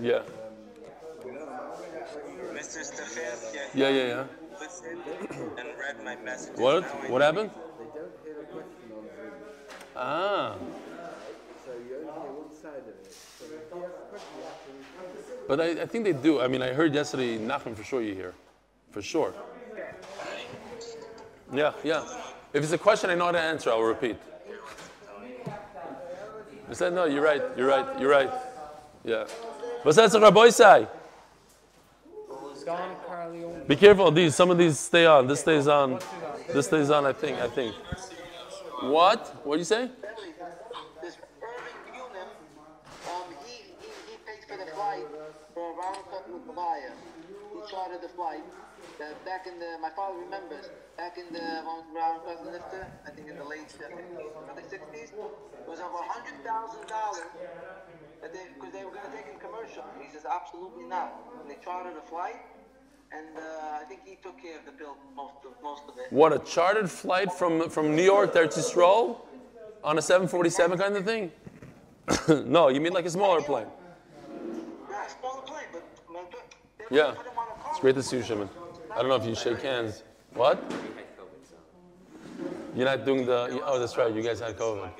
[0.00, 0.22] Yeah.
[2.52, 2.82] Mr.
[2.82, 4.24] Stefan, yeah, yeah, yeah.
[6.24, 6.56] Message.
[6.56, 6.84] What?
[7.10, 7.50] What happened?
[9.96, 10.56] Ah.
[15.48, 16.40] But I, I think they do.
[16.40, 18.34] I mean, I heard yesterday, Nachman, for sure you hear.
[18.90, 19.32] For sure.
[21.52, 22.21] Yeah, yeah.
[22.52, 24.16] If it's a question I know how to answer, I'll repeat.
[26.68, 28.30] I said, no, you're right, you're right, you're right.
[29.04, 29.26] Yeah.
[29.82, 30.50] What's that, Rabbi.
[33.66, 35.26] Be careful, these, some of these stay on.
[35.26, 35.98] This stays on.
[36.52, 37.74] This stays on, I think, I think.
[38.82, 39.34] What?
[39.44, 39.84] What do you say?
[39.84, 39.90] Um,
[48.00, 48.42] the flight
[49.02, 49.42] for round trip with Mabaya.
[49.42, 49.42] He chartered the flight.
[49.42, 51.62] Uh, back in the, my father remembers, back in the
[51.94, 56.88] round cousin lifter, I think in the late 50s, early 60s, it was over $100,000
[58.22, 59.84] that they, because they were going to take him commercial.
[60.00, 61.14] He says, absolutely not.
[61.40, 62.36] And they chartered a flight,
[63.12, 66.06] and uh, I think he took care of the bill, most of, most of it.
[66.10, 69.18] What, a chartered flight from, from New York there to Yisrael
[69.84, 71.32] on a 747 kind of thing?
[72.46, 73.66] no, you mean like a smaller plane.
[74.90, 75.82] Yeah, smaller plane, but
[76.90, 77.12] Yeah.
[77.12, 77.70] put him on a car.
[77.72, 78.48] It's great to see you, Shimon.
[78.92, 80.02] I don't know if you shake hands.
[80.34, 80.62] What?
[82.74, 83.60] You're not doing the.
[83.64, 84.14] Oh, that's right.
[84.14, 84.90] You guys had COVID.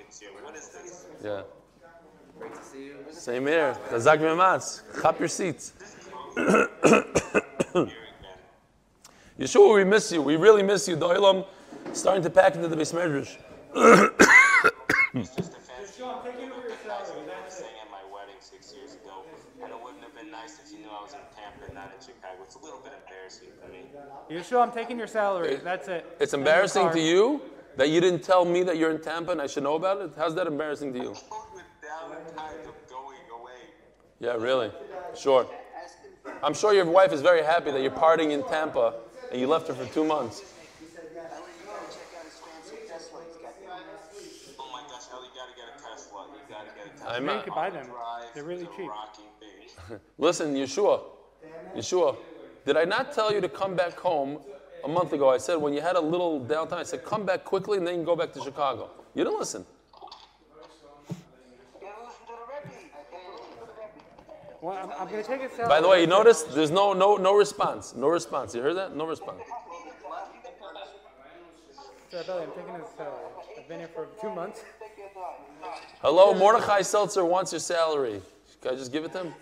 [1.22, 1.42] Yeah.
[2.38, 2.96] Great to see you.
[3.10, 3.76] Same here.
[3.90, 4.82] Kazak Mematz.
[5.00, 5.72] Chop your seats.
[9.38, 10.22] Yeshua, we miss you.
[10.22, 10.96] We really miss you.
[10.96, 11.46] Doilam
[11.92, 13.36] starting to pack into the beis medrash.
[15.14, 16.02] It's just a fancy.
[16.02, 19.24] Look at nice when I sang at my wedding six years ago.
[19.62, 21.92] And it wouldn't have been nice if you knew I was in Tampa and not
[21.96, 22.42] in Chicago.
[22.42, 23.84] It's a little bit embarrassing for me.
[24.30, 25.56] Yeshua, I'm taking your salary.
[25.62, 26.04] That's it.
[26.20, 27.40] It's embarrassing to you
[27.76, 30.12] that you didn't tell me that you're in Tampa and I should know about it.
[30.16, 31.10] How's that embarrassing to you?
[31.10, 31.20] With
[31.82, 33.52] down the time of going away.
[34.20, 34.70] Yeah, really.
[35.16, 35.46] Sure.
[36.42, 38.94] I'm sure your wife is very happy that you're partying in Tampa
[39.30, 40.42] and you left her for two months.
[44.58, 46.26] Oh my gosh, you gotta get a Tesla.
[46.32, 47.14] You gotta get a Tesla.
[47.14, 47.44] I'm You not.
[47.44, 47.86] can buy them.
[48.34, 48.88] They're really cheap.
[48.88, 49.41] Rocky Beach.
[50.18, 51.02] Listen, Yeshua,
[51.76, 52.16] Yeshua,
[52.64, 54.38] did I not tell you to come back home
[54.84, 55.30] a month ago?
[55.30, 57.94] I said when you had a little downtime, I said come back quickly and then
[57.94, 58.90] you can go back to Chicago.
[59.14, 59.64] You didn't listen.
[61.10, 61.16] You
[61.80, 62.74] gotta listen to the Rebbe.
[62.82, 64.60] You gotta listen to the Rebbe.
[64.60, 65.68] Well, I'm, I'm going to take salary.
[65.68, 67.94] By the way, you notice there's no no no response.
[67.94, 68.54] No response.
[68.54, 68.96] You heard that?
[68.96, 69.42] No response.
[72.14, 73.24] I'm taking his salary.
[73.58, 74.62] I've been here for two months.
[76.02, 78.20] Hello, Mordechai Seltzer wants your salary.
[78.60, 79.34] Can I just give it to him?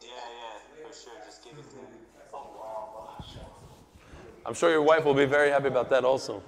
[0.00, 1.12] Yeah, yeah, for sure.
[1.26, 1.84] Just give it to him.
[4.46, 6.34] I'm sure your wife will be very happy about that also.
[6.34, 6.42] Ellie,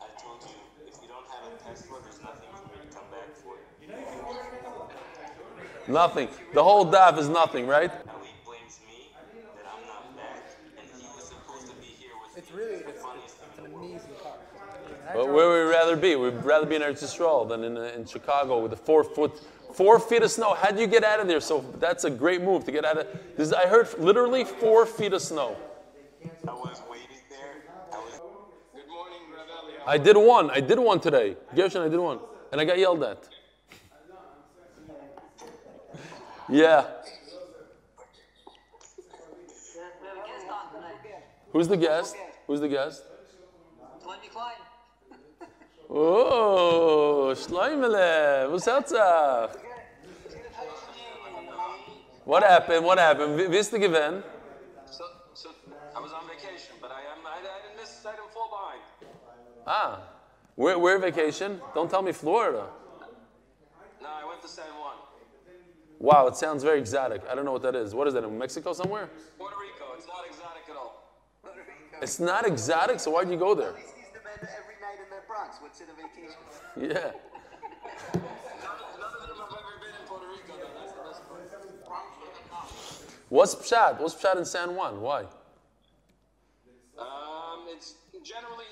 [0.00, 0.48] I told you,
[0.86, 3.54] if you don't have a Tesla, there's nothing for me to come back for.
[5.92, 6.28] Nothing.
[6.54, 7.90] The whole daf is nothing, right?
[7.90, 8.00] Ellie
[8.44, 9.10] blames me
[9.56, 10.42] that I'm not back,
[10.76, 13.58] and he was supposed to be here with It's really, the it's, funniest it's thing
[13.58, 13.90] an in the world.
[13.90, 14.32] amazing car.
[15.14, 16.16] But where would we rather be?
[16.16, 19.38] We'd rather be in Eretz Yisrael than in, uh, in Chicago with the four foot,
[19.72, 20.54] four feet of snow.
[20.54, 21.38] How'd you get out of there?
[21.40, 23.06] So that's a great move to get out of.
[23.36, 25.56] This, I heard literally four feet of snow.
[26.48, 27.64] I was waiting there.
[27.92, 28.20] I was.
[28.74, 29.74] Good morning, Ravelli.
[29.86, 30.50] I did one.
[30.50, 31.36] I did one today.
[31.54, 32.20] Gershon, I did one,
[32.52, 33.28] and I got yelled at.
[36.48, 36.84] Yeah.
[41.52, 42.16] Who's the guest?
[42.46, 43.02] Who's the guest?
[44.02, 44.54] Twenty Klein.
[45.90, 49.56] Oh, Schleimele, what's up?
[52.24, 52.84] What happened?
[52.84, 53.36] What happened?
[53.38, 53.72] Wie wie ist
[59.66, 60.00] Ah,
[60.54, 61.60] where, where vacation?
[61.74, 62.66] Don't tell me Florida.
[64.00, 64.94] No, I went to San Juan,
[65.98, 67.22] Wow, it sounds very exotic.
[67.28, 67.94] I don't know what that is.
[67.94, 69.08] What is that, in Mexico somewhere?
[69.38, 69.94] Puerto Rico.
[69.96, 71.02] It's not exotic at all.
[72.00, 73.72] It's not exotic, so why'd you go there?
[73.72, 73.78] The
[74.42, 75.56] every night in the Bronx.
[75.60, 76.36] What's in a vacation?
[76.76, 77.12] Yeah.
[78.12, 78.22] None,
[79.00, 80.52] none of them have ever been in Puerto Rico.
[80.60, 80.68] Though.
[80.78, 82.04] That's the best part.
[83.30, 83.98] What's Pshat?
[83.98, 85.00] What's Pshat in San Juan?
[85.00, 85.24] Why?
[86.98, 88.66] Um, it's generally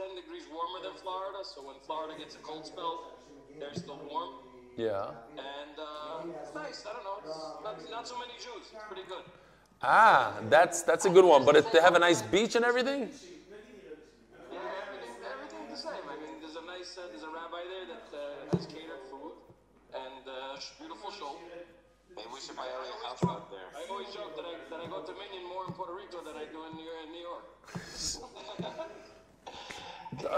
[0.00, 1.38] five to ten degrees warmer than Florida.
[1.44, 3.18] So when Florida gets a cold spell,
[3.58, 4.34] they're still warm,
[4.76, 5.10] Yeah.
[5.36, 6.86] and uh, it's nice.
[6.86, 7.18] I don't know.
[7.24, 8.72] It's not, not so many Jews.
[8.72, 9.24] It's pretty good.
[9.82, 11.44] Ah, that's that's a good one.
[11.44, 13.08] But if they have a nice beach and everything?
[13.08, 16.04] Yeah, everything, everything's the same.
[16.04, 19.32] I mean, there's a nice, uh, there's a rabbi there that uh, has catered food
[19.96, 21.32] and uh, beautiful show.
[22.12, 23.72] Maybe we should buy a house out there.
[23.72, 26.36] I always joke that I, that I go to minyan more in Puerto Rico than
[26.36, 27.46] I do in New, in New York.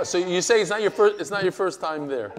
[0.05, 2.33] So you say it's not your first, it's not your first time there.